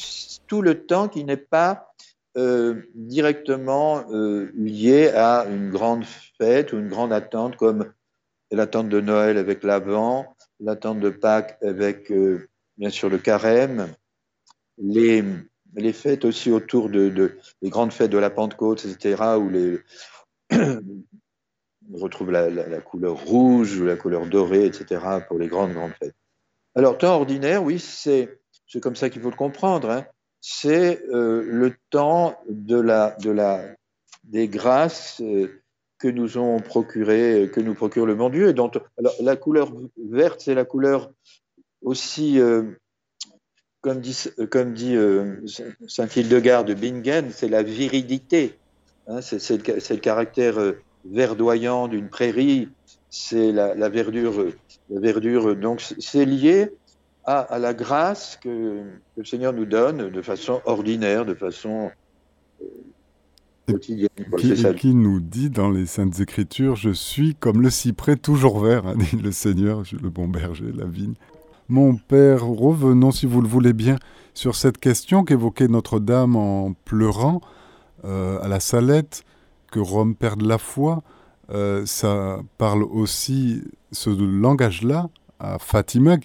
tout 0.46 0.62
le 0.62 0.86
temps 0.86 1.08
qui 1.08 1.24
n'est 1.24 1.36
pas 1.36 1.92
euh, 2.38 2.82
directement 2.94 4.04
euh, 4.12 4.50
lié 4.54 5.08
à 5.08 5.44
une 5.50 5.70
grande 5.70 6.04
fête 6.38 6.72
ou 6.72 6.78
une 6.78 6.88
grande 6.88 7.12
attente 7.12 7.56
comme 7.56 7.92
l'attente 8.56 8.88
de 8.88 9.00
Noël 9.00 9.38
avec 9.38 9.62
l'Avent, 9.62 10.34
l'attente 10.60 11.00
de 11.00 11.10
Pâques 11.10 11.58
avec 11.62 12.10
euh, 12.10 12.48
bien 12.76 12.90
sûr 12.90 13.08
le 13.08 13.18
carême, 13.18 13.88
les, 14.78 15.24
les 15.74 15.92
fêtes 15.92 16.24
aussi 16.24 16.50
autour 16.50 16.88
de, 16.88 17.08
de, 17.08 17.38
grandes 17.64 17.92
fêtes 17.92 18.10
de 18.10 18.18
la 18.18 18.30
Pentecôte, 18.30 18.84
etc., 18.84 19.22
où 19.38 19.48
les, 19.48 19.80
on 20.50 21.98
retrouve 21.98 22.30
la, 22.30 22.80
couleur 22.80 23.16
rouge 23.24 23.78
ou 23.78 23.84
la 23.84 23.96
couleur 23.96 24.26
dorée, 24.26 24.66
etc., 24.66 25.00
pour 25.28 25.38
les 25.38 25.48
grandes, 25.48 25.72
grandes 25.72 25.94
fêtes. 25.94 26.14
Alors, 26.74 26.96
temps 26.96 27.16
ordinaire, 27.16 27.62
oui, 27.62 27.78
c'est 27.78 28.40
comme 28.80 28.96
ça 28.96 29.10
qu'il 29.10 29.20
faut 29.20 29.30
le 29.30 29.36
comprendre. 29.36 29.90
Hein. 29.90 30.06
C'est 30.40 31.02
euh, 31.10 31.44
le 31.46 31.74
temps 31.90 32.38
de 32.48 32.80
la, 32.80 33.16
de 33.20 33.30
la, 33.30 33.62
des 34.24 34.48
grâces 34.48 35.20
euh, 35.20 35.61
que 36.02 36.08
nous 36.08 36.36
ont 36.36 36.58
procuré, 36.58 37.48
que 37.54 37.60
nous 37.60 37.74
procure 37.74 38.06
le 38.06 38.16
bon 38.16 38.28
Dieu. 38.28 38.48
Et 38.48 38.58
alors, 38.58 38.72
la 39.20 39.36
couleur 39.36 39.72
verte, 40.10 40.40
c'est 40.40 40.54
la 40.54 40.64
couleur 40.64 41.12
aussi, 41.80 42.40
euh, 42.40 42.72
comme 43.82 44.00
dit, 44.00 44.28
dit 44.74 44.96
Saint 45.86 46.08
Hildegard 46.08 46.64
de 46.64 46.74
Bingen, 46.74 47.30
c'est 47.30 47.48
la 47.48 47.62
viridité. 47.62 48.58
Hein, 49.06 49.20
c'est 49.20 49.50
le, 49.50 49.96
caractère 49.98 50.58
euh, 50.58 50.80
verdoyant 51.04 51.86
d'une 51.86 52.08
prairie, 52.08 52.68
c'est 53.08 53.52
la, 53.52 53.88
verdure, 53.88 54.46
la 54.90 55.00
verdure. 55.00 55.54
Donc 55.54 55.80
c'est 56.00 56.24
lié 56.24 56.72
à, 57.24 57.60
la 57.60 57.74
grâce 57.74 58.36
que, 58.42 58.82
le 59.16 59.24
Seigneur 59.24 59.52
nous 59.52 59.66
donne 59.66 60.10
de 60.10 60.22
façon 60.22 60.62
ordinaire, 60.64 61.24
de 61.24 61.34
façon 61.34 61.92
qui, 63.78 64.94
nous 64.94 65.20
dit 65.20 65.50
dans 65.50 65.70
les 65.70 65.86
Saintes 65.86 66.20
Écritures, 66.20 66.76
je 66.76 66.90
suis 66.90 67.34
comme 67.34 67.62
le 67.62 67.70
cyprès 67.70 68.16
toujours 68.16 68.60
vert, 68.60 68.86
hein, 68.86 68.94
dit 68.96 69.16
le 69.16 69.32
Seigneur, 69.32 69.82
le 70.00 70.10
bon 70.10 70.28
berger, 70.28 70.72
la 70.74 70.86
vigne. 70.86 71.14
Mon 71.68 71.96
Père, 71.96 72.44
revenons, 72.44 73.12
si 73.12 73.26
vous 73.26 73.40
le 73.40 73.48
voulez 73.48 73.72
bien, 73.72 73.96
sur 74.34 74.56
cette 74.56 74.78
question 74.78 75.24
qu'évoquait 75.24 75.68
Notre-Dame 75.68 76.36
en 76.36 76.74
pleurant. 76.84 77.40
Euh, 78.04 78.40
à 78.42 78.48
la 78.48 78.58
Salette, 78.58 79.22
que 79.70 79.78
Rome 79.78 80.16
perde 80.16 80.42
la 80.42 80.58
foi. 80.58 81.02
Euh, 81.50 81.86
ça 81.86 82.40
parle 82.58 82.82
aussi, 82.82 83.62
ce 83.92 84.10
langage-là, 84.10 85.08
à 85.38 85.58
Fatima. 85.60 86.16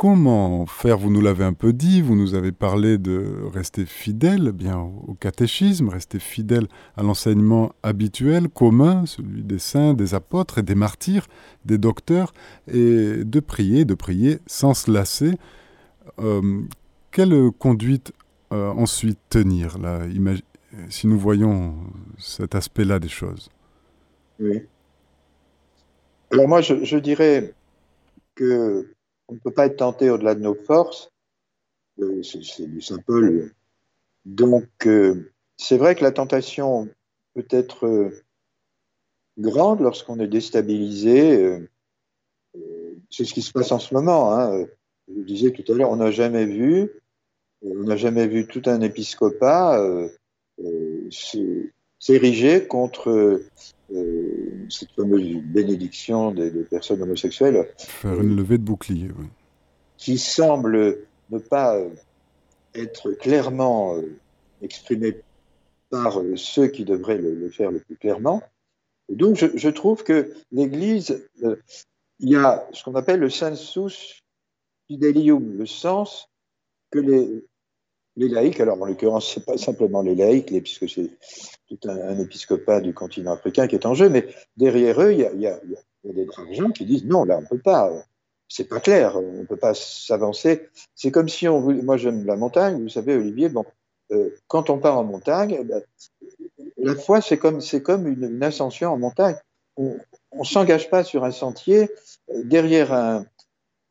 Comment 0.00 0.64
faire? 0.64 0.96
Vous 0.96 1.10
nous 1.10 1.20
l'avez 1.20 1.44
un 1.44 1.52
peu 1.52 1.74
dit, 1.74 2.00
vous 2.00 2.16
nous 2.16 2.34
avez 2.34 2.52
parlé 2.52 2.96
de 2.96 3.44
rester 3.52 3.84
fidèle 3.84 4.50
bien 4.50 4.78
au 4.78 5.12
catéchisme, 5.12 5.90
rester 5.90 6.18
fidèle 6.18 6.68
à 6.96 7.02
l'enseignement 7.02 7.72
habituel, 7.82 8.48
commun, 8.48 9.04
celui 9.04 9.42
des 9.42 9.58
saints, 9.58 9.92
des 9.92 10.14
apôtres 10.14 10.56
et 10.56 10.62
des 10.62 10.74
martyrs, 10.74 11.26
des 11.66 11.76
docteurs, 11.76 12.32
et 12.66 13.24
de 13.24 13.40
prier, 13.40 13.84
de 13.84 13.92
prier 13.92 14.38
sans 14.46 14.72
se 14.72 14.90
lasser. 14.90 15.32
Euh, 16.18 16.62
quelle 17.10 17.50
conduite 17.58 18.14
euh, 18.54 18.70
ensuite 18.70 19.18
tenir 19.28 19.76
Si 20.88 21.08
nous 21.08 21.18
voyons 21.18 21.74
cet 22.16 22.54
aspect-là 22.54 23.00
des 23.00 23.08
choses. 23.08 23.50
Oui. 24.38 24.62
Alors 26.32 26.48
moi, 26.48 26.62
je, 26.62 26.96
dirais 26.96 27.52
que 28.34 28.94
on 29.30 29.34
ne 29.34 29.38
peut 29.38 29.50
pas 29.50 29.66
être 29.66 29.76
tenté 29.76 30.10
au-delà 30.10 30.34
de 30.34 30.40
nos 30.40 30.54
forces. 30.54 31.10
Euh, 32.00 32.22
c'est 32.22 32.66
du 32.66 32.80
simple. 32.80 33.52
Donc, 34.24 34.68
euh, 34.86 35.32
c'est 35.56 35.78
vrai 35.78 35.94
que 35.94 36.02
la 36.02 36.12
tentation 36.12 36.88
peut 37.34 37.46
être 37.50 38.10
grande 39.38 39.80
lorsqu'on 39.80 40.20
est 40.20 40.28
déstabilisé. 40.28 41.58
c'est 43.10 43.24
ce 43.24 43.32
qui 43.32 43.42
se 43.42 43.52
passe 43.52 43.72
en 43.72 43.78
ce 43.78 43.94
moment. 43.94 44.34
Hein. 44.34 44.66
Je 45.08 45.14
vous 45.14 45.24
disais 45.24 45.50
tout 45.50 45.72
à 45.72 45.74
l'heure, 45.74 45.90
on 45.90 45.96
n'a 45.96 46.10
jamais 46.10 46.44
vu 46.44 46.90
on 47.62 47.84
n'a 47.84 47.96
jamais 47.96 48.26
vu 48.26 48.46
tout 48.46 48.62
un 48.66 48.80
épiscopat 48.80 49.80
euh, 49.80 50.08
euh, 50.60 51.08
s'ériger 52.00 52.66
contre 52.66 53.10
euh, 53.10 54.66
cette 54.68 54.90
fameuse 54.92 55.36
bénédiction 55.44 56.32
des, 56.32 56.50
personnes 56.64 57.02
homosexuelles. 57.02 57.68
Faire 57.78 58.20
une 58.20 58.34
levée 58.34 58.58
de 58.58 58.64
bouclier, 58.64 59.10
oui. 59.16 59.26
Qui 59.98 60.18
semble 60.18 60.98
ne 61.30 61.38
pas 61.38 61.78
être 62.74 63.12
clairement 63.12 63.96
exprimée 64.62 65.20
par 65.90 66.20
ceux 66.36 66.68
qui 66.68 66.84
devraient 66.84 67.18
le, 67.18 67.50
faire 67.50 67.70
le 67.70 67.80
plus 67.80 67.96
clairement. 67.96 68.42
donc, 69.10 69.36
je, 69.36 69.68
trouve 69.68 70.02
que 70.02 70.32
l'Église, 70.52 71.28
il 72.20 72.30
y 72.30 72.36
a 72.36 72.66
ce 72.72 72.82
qu'on 72.82 72.94
appelle 72.94 73.20
le 73.20 73.28
sensus 73.28 74.22
fidelium, 74.86 75.58
le 75.58 75.66
sens 75.66 76.28
que 76.90 76.98
les, 76.98 77.44
les 78.20 78.28
laïcs, 78.28 78.60
alors 78.60 78.80
en 78.80 78.84
l'occurrence, 78.84 79.32
c'est 79.32 79.44
pas 79.44 79.56
simplement 79.56 80.02
les 80.02 80.14
laïcs, 80.14 80.48
puisque 80.62 80.88
c'est 80.88 81.10
tout 81.68 81.78
un, 81.88 82.18
épiscopat 82.18 82.80
du 82.80 82.92
continent 82.92 83.32
africain 83.32 83.66
qui 83.66 83.76
est 83.76 83.86
en 83.86 83.94
jeu, 83.94 84.08
mais 84.08 84.26
derrière 84.56 85.00
eux, 85.00 85.12
il 85.12 85.40
y 85.40 85.46
a, 85.46 85.60
des 86.04 86.26
gens 86.54 86.70
qui 86.70 86.84
disent 86.84 87.06
non, 87.06 87.24
là, 87.24 87.38
on 87.38 87.42
ne 87.42 87.46
peut 87.46 87.58
pas, 87.58 87.90
c'est 88.48 88.68
pas 88.68 88.80
clair, 88.80 89.16
on 89.16 89.40
ne 89.40 89.46
peut 89.46 89.56
pas 89.56 89.74
s'avancer. 89.74 90.68
C'est 90.94 91.10
comme 91.10 91.28
si 91.28 91.48
on 91.48 91.60
voulait, 91.60 91.82
moi 91.82 91.96
j'aime 91.96 92.26
la 92.26 92.36
montagne, 92.36 92.82
vous 92.82 92.88
savez, 92.88 93.16
Olivier, 93.16 93.48
bon, 93.48 93.64
euh, 94.12 94.30
quand 94.48 94.68
on 94.68 94.78
part 94.78 94.98
en 94.98 95.04
montagne, 95.04 95.56
eh 95.60 95.64
ben, 95.64 95.82
la 96.76 96.94
foi, 96.96 97.20
c'est 97.20 97.38
comme, 97.38 97.60
comme 97.82 98.06
une, 98.06 98.42
ascension 98.42 98.90
en 98.90 98.98
montagne. 98.98 99.36
On 99.76 99.96
ne 100.34 100.44
s'engage 100.44 100.90
pas 100.90 101.04
sur 101.04 101.24
un 101.24 101.30
sentier 101.30 101.88
euh, 102.30 102.42
derrière 102.44 102.92
un, 102.92 103.24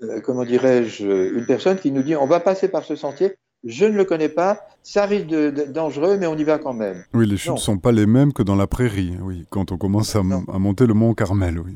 euh, 0.04 0.22
comment 0.22 0.46
dirais-je, 0.46 1.06
une 1.06 1.46
personne 1.46 1.80
qui 1.80 1.92
nous 1.92 2.04
dit 2.04 2.16
on 2.16 2.28
va 2.28 2.40
passer 2.40 2.68
par 2.68 2.84
ce 2.84 2.96
sentier, 2.96 3.38
je 3.64 3.86
ne 3.86 3.96
le 3.96 4.06
connais 4.06 4.30
pas, 4.30 4.60
ça 4.84 5.06
risque 5.06 5.28
de, 5.28 5.50
dangereux, 5.66 6.18
mais 6.18 6.28
on 6.28 6.38
y 6.38 6.44
va 6.44 6.58
quand 6.58 6.74
même. 6.74 7.04
Oui, 7.14 7.28
les 7.28 7.38
chutes 7.38 7.54
ne 7.54 7.58
sont 7.58 7.78
pas 7.78 7.92
les 7.92 8.06
mêmes 8.06 8.34
que 8.34 8.44
dans 8.44 8.56
la 8.56 8.68
prairie, 8.68 9.18
oui, 9.22 9.46
quand 9.50 9.72
on 9.72 9.78
commence 9.78 10.16
à, 10.16 10.24
monter 10.24 10.86
le 10.86 10.94
mont 10.94 11.14
Carmel, 11.14 11.60
oui. 11.60 11.74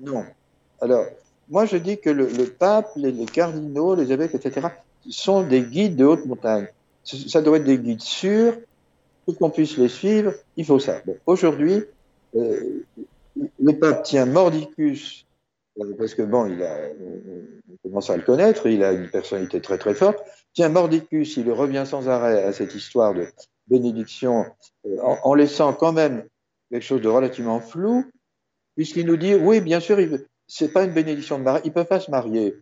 Non. 0.00 0.24
Alors, 0.80 1.06
moi 1.48 1.64
je 1.64 1.76
dis 1.76 1.98
que 1.98 2.10
le, 2.10 2.26
pape, 2.46 2.90
les, 2.96 3.12
cardinaux, 3.26 3.94
les 3.94 4.12
évêques, 4.12 4.34
etc., 4.34 4.68
sont 5.08 5.42
des 5.42 5.62
guides 5.62 5.96
de 5.96 6.04
haute 6.04 6.24
montagne. 6.26 6.66
Ça 7.04 7.42
doit 7.42 7.58
être 7.58 7.64
des 7.64 7.78
guides 7.78 8.00
sûrs, 8.00 8.54
pour 9.24 9.36
qu'on 9.38 9.50
puisse 9.50 9.76
les 9.78 9.88
suivre, 9.88 10.32
il 10.56 10.64
faut 10.64 10.78
ça. 10.78 11.00
Aujourd'hui, 11.26 11.82
euh, 12.36 12.84
le 13.60 13.72
pape 13.72 14.02
tient 14.02 14.26
mordicus 14.26 15.26
euh, 15.80 15.94
parce 15.98 16.14
que 16.14 16.22
bon, 16.22 16.46
il 16.46 16.62
a, 16.62 16.88
on 17.70 17.88
commence 17.88 18.10
à 18.10 18.16
le 18.16 18.22
connaître, 18.22 18.66
il 18.66 18.82
a 18.84 18.92
une 18.92 19.08
personnalité 19.08 19.60
très 19.60 19.78
très 19.78 19.94
forte. 19.94 20.18
Tiens, 20.54 20.68
Mordicus, 20.68 21.36
il 21.36 21.50
revient 21.50 21.84
sans 21.84 22.08
arrêt 22.08 22.44
à 22.44 22.52
cette 22.52 22.74
histoire 22.76 23.12
de 23.12 23.26
bénédiction, 23.66 24.46
euh, 24.86 25.00
en, 25.00 25.34
laissant 25.34 25.72
quand 25.72 25.92
même 25.92 26.28
quelque 26.70 26.84
chose 26.84 27.00
de 27.00 27.08
relativement 27.08 27.60
flou, 27.60 28.04
puisqu'il 28.76 29.06
nous 29.06 29.16
dit, 29.16 29.34
oui, 29.34 29.60
bien 29.60 29.80
sûr, 29.80 29.98
c'est 30.46 30.72
pas 30.72 30.84
une 30.84 30.92
bénédiction 30.92 31.38
de 31.38 31.44
mariage, 31.44 31.62
ils 31.64 31.72
peuvent 31.72 31.86
pas 31.86 31.98
se 31.98 32.10
marier. 32.10 32.54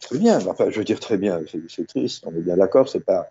très 0.00 0.18
bien, 0.18 0.44
enfin, 0.46 0.70
je 0.70 0.78
veux 0.78 0.84
dire 0.84 0.98
très 0.98 1.18
bien, 1.18 1.42
c'est 1.68 1.86
triste, 1.86 2.24
on 2.26 2.34
est 2.34 2.40
bien 2.40 2.56
d'accord, 2.56 2.88
pas, 3.04 3.30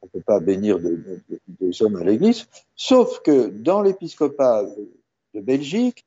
on 0.00 0.06
peut 0.06 0.20
pas 0.20 0.38
bénir 0.38 0.78
des 0.78 1.82
hommes 1.82 1.96
à 1.96 2.04
l'Église, 2.04 2.46
sauf 2.76 3.20
que 3.22 3.48
dans 3.48 3.82
l'épiscopat 3.82 4.64
de 5.34 5.40
Belgique, 5.40 6.04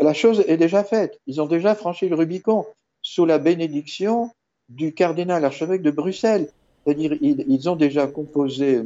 la 0.00 0.12
chose 0.12 0.44
est 0.46 0.56
déjà 0.56 0.84
faite. 0.84 1.20
Ils 1.26 1.40
ont 1.40 1.46
déjà 1.46 1.74
franchi 1.74 2.08
le 2.08 2.16
Rubicon 2.16 2.66
sous 3.02 3.24
la 3.24 3.38
bénédiction 3.38 4.30
du 4.68 4.92
cardinal 4.92 5.44
archevêque 5.44 5.82
de 5.82 5.90
Bruxelles. 5.90 6.48
C'est-à-dire, 6.84 7.16
ils, 7.20 7.68
ont 7.68 7.76
déjà 7.76 8.06
composé 8.06 8.76
euh, 8.76 8.84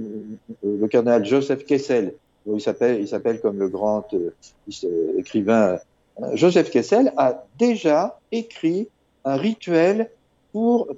le 0.64 0.88
cardinal 0.88 1.24
Joseph 1.24 1.64
Kessel, 1.64 2.14
il 2.46 2.60
s'appelle, 2.60 3.00
il 3.00 3.40
comme 3.40 3.58
le 3.58 3.68
grand 3.68 4.06
euh, 4.14 5.18
écrivain. 5.18 5.78
Euh, 6.20 6.26
Joseph 6.34 6.70
Kessel 6.70 7.12
a 7.16 7.44
déjà 7.58 8.18
écrit 8.32 8.88
un 9.24 9.36
rituel 9.36 10.10
pour 10.52 10.88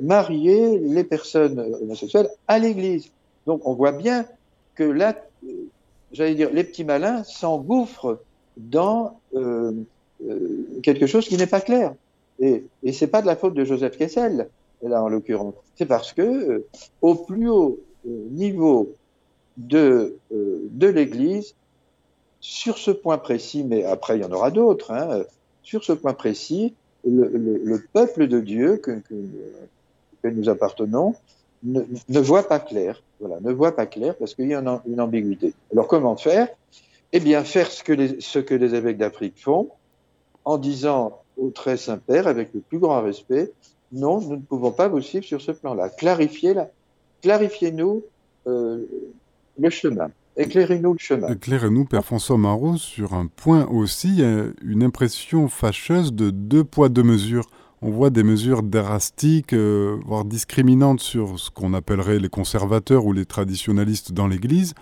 marier 0.00 0.78
les 0.80 1.04
personnes 1.04 1.60
homosexuelles 1.82 2.28
à 2.48 2.58
l'Église. 2.58 3.10
Donc, 3.46 3.60
on 3.64 3.74
voit 3.74 3.92
bien 3.92 4.26
que 4.74 4.82
là, 4.82 5.14
j'allais 6.12 6.34
dire, 6.34 6.50
les 6.52 6.64
petits 6.64 6.84
malins 6.84 7.22
s'engouffrent 7.24 8.18
dans 8.56 9.18
euh, 9.34 9.72
euh, 10.28 10.66
quelque 10.82 11.06
chose 11.06 11.26
qui 11.26 11.36
n'est 11.36 11.46
pas 11.46 11.60
clair. 11.60 11.94
Et, 12.42 12.64
et 12.82 12.92
c'est 12.92 13.06
pas 13.06 13.22
de 13.22 13.26
la 13.26 13.36
faute 13.36 13.54
de 13.54 13.64
Joseph 13.64 13.96
Kessel, 13.96 14.48
là 14.82 15.02
en 15.02 15.08
l'occurrence. 15.08 15.54
C'est 15.76 15.86
parce 15.86 16.12
que 16.12 16.22
euh, 16.22 16.66
au 17.00 17.14
plus 17.14 17.48
haut 17.48 17.80
niveau 18.04 18.92
de, 19.56 20.18
de 20.30 20.86
l'Église 20.88 21.54
sur 22.40 22.76
ce 22.78 22.90
point 22.90 23.18
précis, 23.18 23.64
mais 23.64 23.84
après 23.84 24.18
il 24.18 24.22
y 24.22 24.24
en 24.24 24.32
aura 24.32 24.50
d'autres, 24.50 24.90
hein, 24.90 25.22
sur 25.62 25.84
ce 25.84 25.92
point 25.92 26.12
précis, 26.12 26.74
le, 27.04 27.78
peuple 27.92 28.26
de 28.26 28.40
Dieu 28.40 28.76
que, 28.76 29.00
que, 30.22 30.28
nous 30.28 30.48
appartenons 30.48 31.14
ne, 31.64 32.20
voit 32.20 32.46
pas 32.46 32.58
clair. 32.58 33.02
Voilà, 33.20 33.40
ne 33.40 33.52
voit 33.52 33.74
pas 33.74 33.86
clair 33.86 34.16
parce 34.16 34.34
qu'il 34.34 34.48
y 34.48 34.54
a 34.54 34.58
une, 34.86 35.00
ambiguïté. 35.00 35.54
Alors 35.72 35.86
comment 35.86 36.16
faire? 36.16 36.48
Eh 37.12 37.20
bien, 37.20 37.44
faire 37.44 37.70
ce 37.70 37.84
que 37.84 38.20
ce 38.20 38.38
que 38.38 38.54
les 38.54 38.74
évêques 38.74 38.98
d'Afrique 38.98 39.38
font 39.38 39.68
en 40.44 40.58
disant 40.58 41.20
au 41.36 41.50
très 41.50 41.76
Saint-Père, 41.76 42.26
avec 42.26 42.52
le 42.54 42.60
plus 42.60 42.78
grand 42.78 43.02
respect, 43.02 43.52
non, 43.92 44.20
nous 44.20 44.36
ne 44.36 44.42
pouvons 44.42 44.72
pas 44.72 44.88
vous 44.88 45.00
suivre 45.00 45.24
sur 45.24 45.40
ce 45.40 45.52
plan-là. 45.52 45.90
Clarifiez-nous 45.90 48.02
euh, 48.46 48.78
le 49.58 49.70
chemin. 49.70 50.10
Éclairez-nous 50.36 50.94
le 50.94 50.98
chemin. 50.98 51.28
Éclairez-nous, 51.28 51.84
Père 51.84 52.04
François 52.04 52.38
Marot, 52.38 52.78
sur 52.78 53.12
un 53.12 53.26
point 53.26 53.66
aussi, 53.66 54.22
une 54.64 54.82
impression 54.82 55.48
fâcheuse 55.48 56.14
de 56.14 56.30
deux 56.30 56.64
poids, 56.64 56.88
deux 56.88 57.02
mesures. 57.02 57.50
On 57.82 57.90
voit 57.90 58.10
des 58.10 58.22
mesures 58.22 58.62
drastiques, 58.62 59.52
euh, 59.52 59.98
voire 60.06 60.24
discriminantes 60.24 61.00
sur 61.00 61.40
ce 61.40 61.50
qu'on 61.50 61.74
appellerait 61.74 62.20
les 62.20 62.28
conservateurs 62.28 63.04
ou 63.04 63.12
les 63.12 63.26
traditionalistes 63.26 64.12
dans 64.12 64.28
l'Église, 64.28 64.74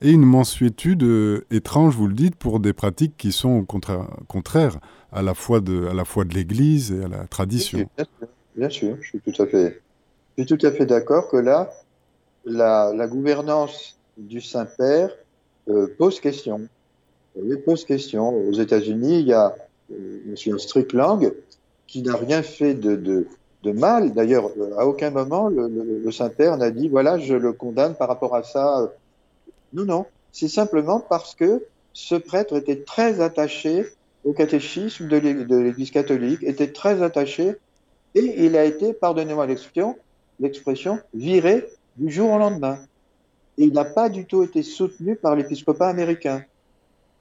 et 0.00 0.10
une 0.10 0.24
mensuétude 0.24 1.02
euh, 1.02 1.44
étrange, 1.50 1.94
vous 1.96 2.06
le 2.06 2.14
dites, 2.14 2.36
pour 2.36 2.60
des 2.60 2.72
pratiques 2.72 3.16
qui 3.16 3.32
sont 3.32 3.64
contraires 3.64 4.78
à 5.12 5.22
la 5.22 5.34
foi 5.34 5.60
de, 5.60 5.88
l'Église 6.34 6.92
et 6.92 7.04
à 7.04 7.08
la 7.08 7.26
tradition. 7.26 7.88
bien, 8.56 8.70
sûr, 8.70 8.96
je 9.00 9.08
suis 9.08 9.20
tout 9.20 9.32
à 9.40 9.46
fait, 9.46 10.86
d'accord 10.86 11.28
que 11.28 11.36
là, 11.36 11.70
la, 12.44 13.06
gouvernance 13.08 13.98
du 14.16 14.40
Saint-Père 14.40 15.10
euh, 15.68 15.86
pose 15.98 16.20
question. 16.20 16.68
Il 17.36 17.60
pose 17.62 17.84
question. 17.84 18.28
Aux 18.28 18.52
États-Unis, 18.52 19.20
il 19.20 19.26
y 19.26 19.32
a 19.32 19.54
euh, 19.92 20.34
M. 20.46 20.58
Strickland 20.58 21.32
qui 21.86 22.02
n'a 22.02 22.16
rien 22.16 22.42
fait 22.42 22.74
de, 22.74 23.26
mal. 23.64 24.14
D'ailleurs, 24.14 24.50
à 24.78 24.86
aucun 24.86 25.10
moment, 25.10 25.48
le, 25.48 26.10
Saint-Père 26.10 26.56
n'a 26.56 26.70
dit 26.70 26.88
voilà, 26.88 27.18
je 27.18 27.34
le 27.34 27.52
condamne 27.52 27.94
par 27.94 28.08
rapport 28.08 28.34
à 28.34 28.42
ça. 28.42 28.90
Non, 29.72 29.84
non. 29.84 30.06
C'est 30.32 30.48
simplement 30.48 31.00
parce 31.00 31.34
que 31.34 31.64
ce 31.92 32.14
prêtre 32.14 32.56
était 32.56 32.82
très 32.82 33.20
attaché 33.20 33.86
au 34.24 34.32
catéchisme 34.32 35.08
de 35.08 35.16
l'Église 35.16 35.90
catholique, 35.90 36.42
était 36.42 36.72
très 36.72 37.02
attaché, 37.02 37.56
et 38.14 38.44
il 38.44 38.56
a 38.56 38.64
été, 38.64 38.92
pardonnez-moi 38.92 39.46
l'expression, 39.46 40.98
viré 41.14 41.66
du 41.96 42.10
jour 42.10 42.30
au 42.30 42.38
lendemain 42.38 42.78
et 43.58 43.64
il 43.64 43.72
n'a 43.72 43.84
pas 43.84 44.08
du 44.08 44.24
tout 44.24 44.44
été 44.44 44.62
soutenu 44.62 45.16
par 45.16 45.34
l'épiscopat 45.34 45.88
américain. 45.88 46.44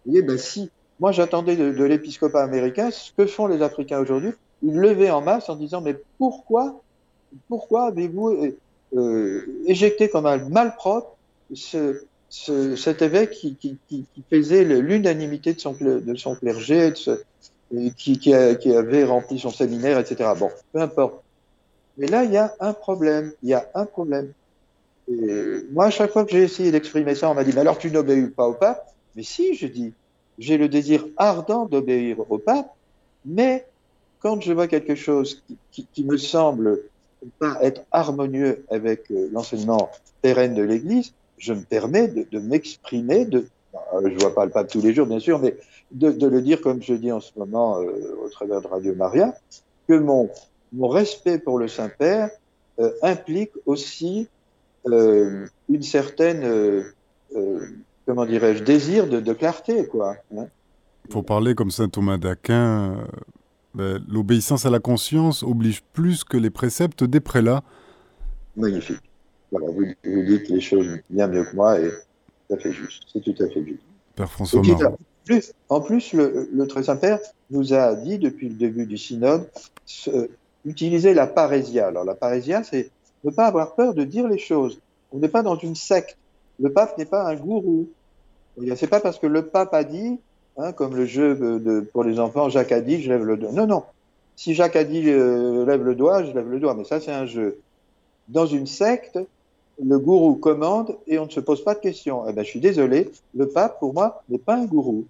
Vous 0.05 0.11
voyez, 0.11 0.25
ben 0.25 0.37
si, 0.37 0.69
moi 0.99 1.11
j'attendais 1.11 1.55
de, 1.55 1.83
l'épiscopat 1.83 2.43
américain 2.43 2.91
ce 2.91 3.11
que 3.11 3.25
font 3.25 3.47
les 3.47 3.61
Africains 3.61 3.99
aujourd'hui, 3.99 4.31
ils 4.61 4.75
levaient 4.75 5.09
en 5.09 5.21
masse 5.21 5.49
en 5.49 5.55
disant 5.55 5.81
mais 5.81 5.97
pourquoi, 6.17 6.79
pourquoi 7.49 7.87
avez-vous 7.87 8.29
euh, 8.29 8.57
euh 8.95 9.41
éjecté 9.65 10.09
comme 10.09 10.27
un 10.27 10.37
malpropre 10.49 11.17
ce, 11.53 12.03
ce, 12.29 12.75
cet 12.75 13.01
évêque 13.01 13.31
qui, 13.31 13.77
faisait 14.29 14.63
l'unanimité 14.63 15.53
de 15.53 15.59
son, 15.59 16.35
clergé, 16.35 16.93
qui, 17.97 18.33
avait 18.33 19.03
rempli 19.03 19.39
son 19.39 19.51
séminaire, 19.51 19.99
etc. 19.99 20.31
Bon, 20.37 20.49
peu 20.73 20.81
importe. 20.81 21.23
Mais 21.97 22.07
là, 22.07 22.23
il 22.23 22.31
y 22.31 22.37
a 22.37 22.53
un 22.59 22.73
problème. 22.73 23.33
Il 23.43 23.49
y 23.49 23.53
a 23.53 23.69
un 23.73 23.85
problème 23.85 24.33
moi, 25.71 25.85
à 25.85 25.89
chaque 25.89 26.11
fois 26.11 26.25
que 26.25 26.31
j'ai 26.31 26.43
essayé 26.43 26.71
d'exprimer 26.71 27.15
ça, 27.15 27.29
on 27.29 27.33
m'a 27.33 27.43
dit, 27.43 27.51
mais 27.53 27.61
alors 27.61 27.77
tu 27.77 27.91
n'obéis 27.91 28.27
pas 28.27 28.47
au 28.47 28.53
pape? 28.53 28.93
Mais 29.15 29.23
si, 29.23 29.55
je 29.55 29.67
dis, 29.67 29.93
j'ai 30.37 30.57
le 30.57 30.67
désir 30.67 31.05
ardent 31.17 31.65
d'obéir 31.65 32.19
au 32.29 32.37
pape, 32.37 32.73
mais 33.25 33.65
quand 34.19 34.41
je 34.41 34.53
vois 34.53 34.67
quelque 34.67 34.95
chose 34.95 35.43
qui, 35.71 35.87
qui, 35.93 36.03
me 36.03 36.17
semble 36.17 36.81
pas 37.39 37.57
être 37.61 37.81
harmonieux 37.91 38.65
avec 38.69 39.09
euh, 39.11 39.29
l'enseignement 39.31 39.89
pérenne 40.21 40.55
de 40.55 40.61
l'Église, 40.61 41.13
je 41.37 41.53
me 41.53 41.61
permets 41.61 42.07
de, 42.07 42.25
de 42.31 42.39
m'exprimer, 42.39 43.25
de, 43.25 43.47
euh, 43.93 44.09
je 44.11 44.17
vois 44.19 44.33
pas 44.33 44.45
le 44.45 44.51
pape 44.51 44.69
tous 44.69 44.81
les 44.81 44.93
jours, 44.93 45.07
bien 45.07 45.19
sûr, 45.19 45.39
mais 45.39 45.55
de, 45.91 46.11
de 46.11 46.27
le 46.27 46.41
dire 46.41 46.61
comme 46.61 46.81
je 46.81 46.93
dis 46.93 47.11
en 47.11 47.19
ce 47.19 47.31
moment 47.37 47.79
euh, 47.79 48.17
au 48.23 48.29
travers 48.29 48.61
de 48.61 48.67
Radio 48.67 48.95
Maria, 48.95 49.35
que 49.87 49.93
mon, 49.93 50.29
mon 50.73 50.87
respect 50.87 51.39
pour 51.39 51.59
le 51.59 51.67
Saint-Père 51.67 52.29
implique 53.01 53.51
aussi 53.65 54.27
euh, 54.91 55.47
une 55.69 55.83
certaine, 55.83 56.43
euh, 56.43 56.83
euh, 57.35 57.59
comment 58.05 58.25
dirais-je, 58.25 58.63
désir 58.63 59.07
de, 59.07 59.33
clarté, 59.33 59.85
quoi. 59.87 60.15
Hein. 60.35 60.47
Pour 61.09 61.25
parler 61.25 61.55
comme 61.55 61.71
saint 61.71 61.89
Thomas 61.89 62.17
d'Aquin, 62.17 63.05
ben, 63.73 64.01
l'obéissance 64.07 64.65
à 64.65 64.69
la 64.69 64.79
conscience 64.79 65.43
oblige 65.43 65.81
plus 65.93 66.23
que 66.23 66.37
les 66.37 66.49
préceptes 66.49 67.03
des 67.03 67.19
prélats. 67.19 67.63
Magnifique. 68.55 69.01
Voilà, 69.51 69.67
vous, 69.69 69.85
dites 70.03 70.49
les 70.49 70.61
choses 70.61 70.99
bien 71.09 71.27
mieux 71.27 71.43
que 71.45 71.55
moi 71.55 71.79
et 71.79 71.89
tout 71.89 72.55
à 72.55 72.57
fait 72.57 72.71
juste. 72.71 73.03
C'est 73.11 73.21
tout 73.21 73.43
à 73.43 73.47
fait 73.47 73.63
juste. 73.63 73.81
Père 74.15 74.31
François 74.31 74.61
En 75.69 75.81
plus, 75.81 76.13
le, 76.13 76.49
le 76.51 76.67
Très 76.67 76.83
Saint-Père 76.83 77.19
nous 77.51 77.73
a 77.73 77.95
dit 77.95 78.17
depuis 78.17 78.49
le 78.49 78.55
début 78.55 78.85
du 78.85 78.97
synode 78.97 79.47
utiliser 80.67 81.13
la 81.13 81.27
parésia. 81.27 81.87
Alors 81.87 82.03
la 82.03 82.15
parésia, 82.15 82.63
c'est 82.63 82.91
ne 83.23 83.31
pas 83.31 83.47
avoir 83.47 83.75
peur 83.75 83.93
de 83.93 84.03
dire 84.03 84.27
les 84.27 84.37
choses. 84.37 84.79
On 85.11 85.19
n'est 85.19 85.29
pas 85.29 85.43
dans 85.43 85.55
une 85.55 85.75
secte. 85.75 86.17
Le 86.59 86.71
pape 86.71 86.97
n'est 86.97 87.05
pas 87.05 87.27
un 87.27 87.35
gourou. 87.35 87.87
C'est 88.75 88.87
pas 88.87 88.99
parce 88.99 89.19
que 89.19 89.27
le 89.27 89.45
pape 89.45 89.73
a 89.73 89.83
dit, 89.83 90.19
hein, 90.57 90.71
comme 90.73 90.95
le 90.95 91.05
jeu 91.05 91.35
de, 91.35 91.79
pour 91.79 92.03
les 92.03 92.19
enfants, 92.19 92.49
Jacques 92.49 92.71
a 92.71 92.81
dit, 92.81 93.01
je 93.01 93.09
lève 93.09 93.23
le 93.23 93.37
doigt. 93.37 93.51
Non, 93.51 93.67
non. 93.67 93.83
Si 94.35 94.53
Jacques 94.53 94.75
a 94.75 94.83
dit, 94.83 95.03
euh, 95.07 95.65
lève 95.65 95.83
le 95.83 95.95
doigt, 95.95 96.23
je 96.23 96.31
lève 96.31 96.49
le 96.49 96.59
doigt. 96.59 96.73
Mais 96.73 96.83
ça, 96.83 96.99
c'est 96.99 97.11
un 97.11 97.25
jeu. 97.25 97.59
Dans 98.27 98.45
une 98.45 98.67
secte, 98.67 99.19
le 99.83 99.99
gourou 99.99 100.35
commande 100.35 100.97
et 101.07 101.19
on 101.19 101.25
ne 101.25 101.31
se 101.31 101.39
pose 101.39 101.63
pas 101.63 101.75
de 101.75 101.79
questions. 101.79 102.23
Eh 102.27 102.33
ben, 102.33 102.43
je 102.43 102.49
suis 102.49 102.59
désolé, 102.59 103.11
le 103.35 103.47
pape, 103.47 103.79
pour 103.79 103.93
moi, 103.93 104.23
n'est 104.29 104.37
pas 104.37 104.55
un 104.55 104.65
gourou. 104.65 105.05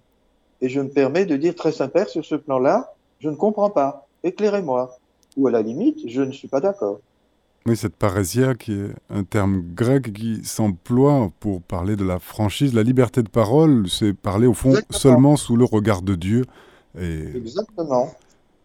Et 0.60 0.68
je 0.68 0.80
me 0.80 0.88
permets 0.88 1.24
de 1.24 1.36
dire 1.36 1.54
très 1.54 1.72
Saint-Père, 1.72 2.08
sur 2.08 2.24
ce 2.24 2.34
plan-là, 2.34 2.92
je 3.20 3.28
ne 3.28 3.36
comprends 3.36 3.70
pas. 3.70 4.06
Éclairez-moi. 4.24 4.98
Ou 5.36 5.46
à 5.46 5.50
la 5.50 5.62
limite, 5.62 6.00
je 6.06 6.22
ne 6.22 6.32
suis 6.32 6.48
pas 6.48 6.60
d'accord. 6.60 7.00
Oui, 7.66 7.76
cette 7.76 7.96
parésia 7.96 8.54
qui 8.54 8.72
est 8.72 8.90
un 9.10 9.24
terme 9.24 9.62
grec 9.74 10.12
qui 10.12 10.44
s'emploie 10.44 11.30
pour 11.38 11.60
parler 11.60 11.96
de 11.96 12.04
la 12.04 12.18
franchise, 12.18 12.74
la 12.74 12.82
liberté 12.82 13.22
de 13.22 13.28
parole, 13.28 13.88
c'est 13.88 14.14
parler 14.14 14.46
au 14.46 14.54
fond 14.54 14.74
seulement 14.90 15.36
sous 15.36 15.56
le 15.56 15.64
regard 15.64 16.02
de 16.02 16.14
Dieu. 16.14 16.44
Et... 16.98 17.36
Exactement. 17.36 18.14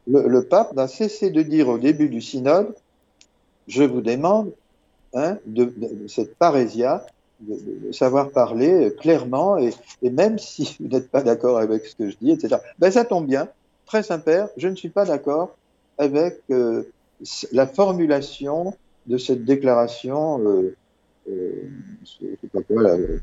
Le, 0.07 0.41
pape 0.41 0.73
n'a 0.73 0.87
cessé 0.87 1.29
de 1.29 1.41
dire 1.41 1.69
au 1.69 1.77
début 1.77 2.09
du 2.09 2.21
synode, 2.21 2.75
je 3.67 3.83
vous 3.83 4.01
demande 4.01 4.51
hein, 5.13 5.37
de, 5.45 5.73
cette 6.07 6.35
parésia, 6.35 7.05
de, 7.39 7.91
savoir 7.91 8.31
parler 8.31 8.93
clairement, 8.99 9.57
et, 9.57 9.73
même 10.09 10.39
si 10.39 10.77
vous 10.79 10.87
n'êtes 10.87 11.09
pas 11.09 11.21
d'accord 11.21 11.57
avec 11.57 11.85
ce 11.85 11.95
que 11.95 12.09
je 12.09 12.15
dis, 12.21 12.31
etc. 12.31 12.57
Ben, 12.79 12.91
ça 12.91 13.05
tombe 13.05 13.27
bien, 13.27 13.47
très 13.85 14.03
Saint-Père, 14.03 14.49
je 14.57 14.67
ne 14.67 14.75
suis 14.75 14.89
pas 14.89 15.05
d'accord 15.05 15.55
avec 15.97 16.41
euh, 16.49 16.83
la 17.51 17.67
formulation 17.67 18.73
de 19.05 19.17
cette 19.17 19.45
déclaration 19.45 20.39
euh, 20.45 20.75
euh, 21.29 21.69
pas 22.51 22.61
quoi, 22.61 22.97
euh, 22.97 23.19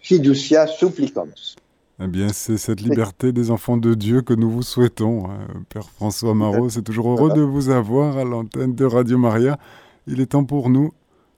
fiducia 0.00 0.66
supplicans. 0.66 1.56
Eh 2.00 2.06
bien, 2.06 2.28
c'est 2.28 2.58
cette 2.58 2.82
liberté 2.82 3.32
des 3.32 3.50
enfants 3.50 3.78
de 3.78 3.94
Dieu 3.94 4.20
que 4.20 4.34
nous 4.34 4.50
vous 4.50 4.62
souhaitons. 4.62 5.30
Hein. 5.30 5.46
Père 5.70 5.88
François 5.88 6.34
Marot, 6.34 6.68
c'est 6.68 6.82
toujours 6.82 7.10
heureux 7.10 7.32
de 7.32 7.40
vous 7.40 7.70
avoir 7.70 8.18
à 8.18 8.24
l'antenne 8.24 8.74
de 8.74 8.84
Radio 8.84 9.16
Maria. 9.16 9.58
Il 10.06 10.20
est 10.20 10.26
temps 10.26 10.44
pour 10.44 10.70
nous 10.70 10.92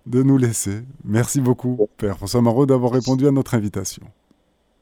de 0.07 0.23
nous 0.23 0.39
laisser. 0.39 0.83
Merci 1.05 1.41
beaucoup, 1.41 1.89
Père 1.97 2.17
François 2.17 2.43
Marot, 2.43 2.67
d'avoir 2.67 2.93
répondu 2.93 3.27
à 3.27 3.31
notre 3.31 3.55
invitation. 3.55 4.03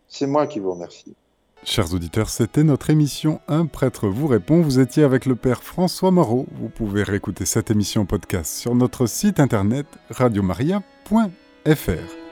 C'est 0.09 0.27
moi 0.27 0.47
qui 0.47 0.61
vous 0.61 0.73
remercie. 0.73 1.17
Chers 1.65 1.95
auditeurs, 1.95 2.29
c'était 2.29 2.63
notre 2.63 2.91
émission 2.91 3.41
Un 3.49 3.67
prêtre 3.67 4.09
vous 4.09 4.29
répond. 4.29 4.61
Vous 4.61 4.79
étiez 4.79 5.03
avec 5.03 5.27
le 5.27 5.35
Père 5.35 5.65
François 5.65 6.13
Marot. 6.13 6.47
Vous 6.61 6.69
pouvez 6.69 7.03
réécouter 7.03 7.45
cette 7.45 7.71
émission 7.71 8.07
podcast 8.07 8.55
sur 8.55 8.75
notre 8.75 9.07
site 9.07 9.41
internet 9.41 9.87
radiomaria.fr. 10.11 12.26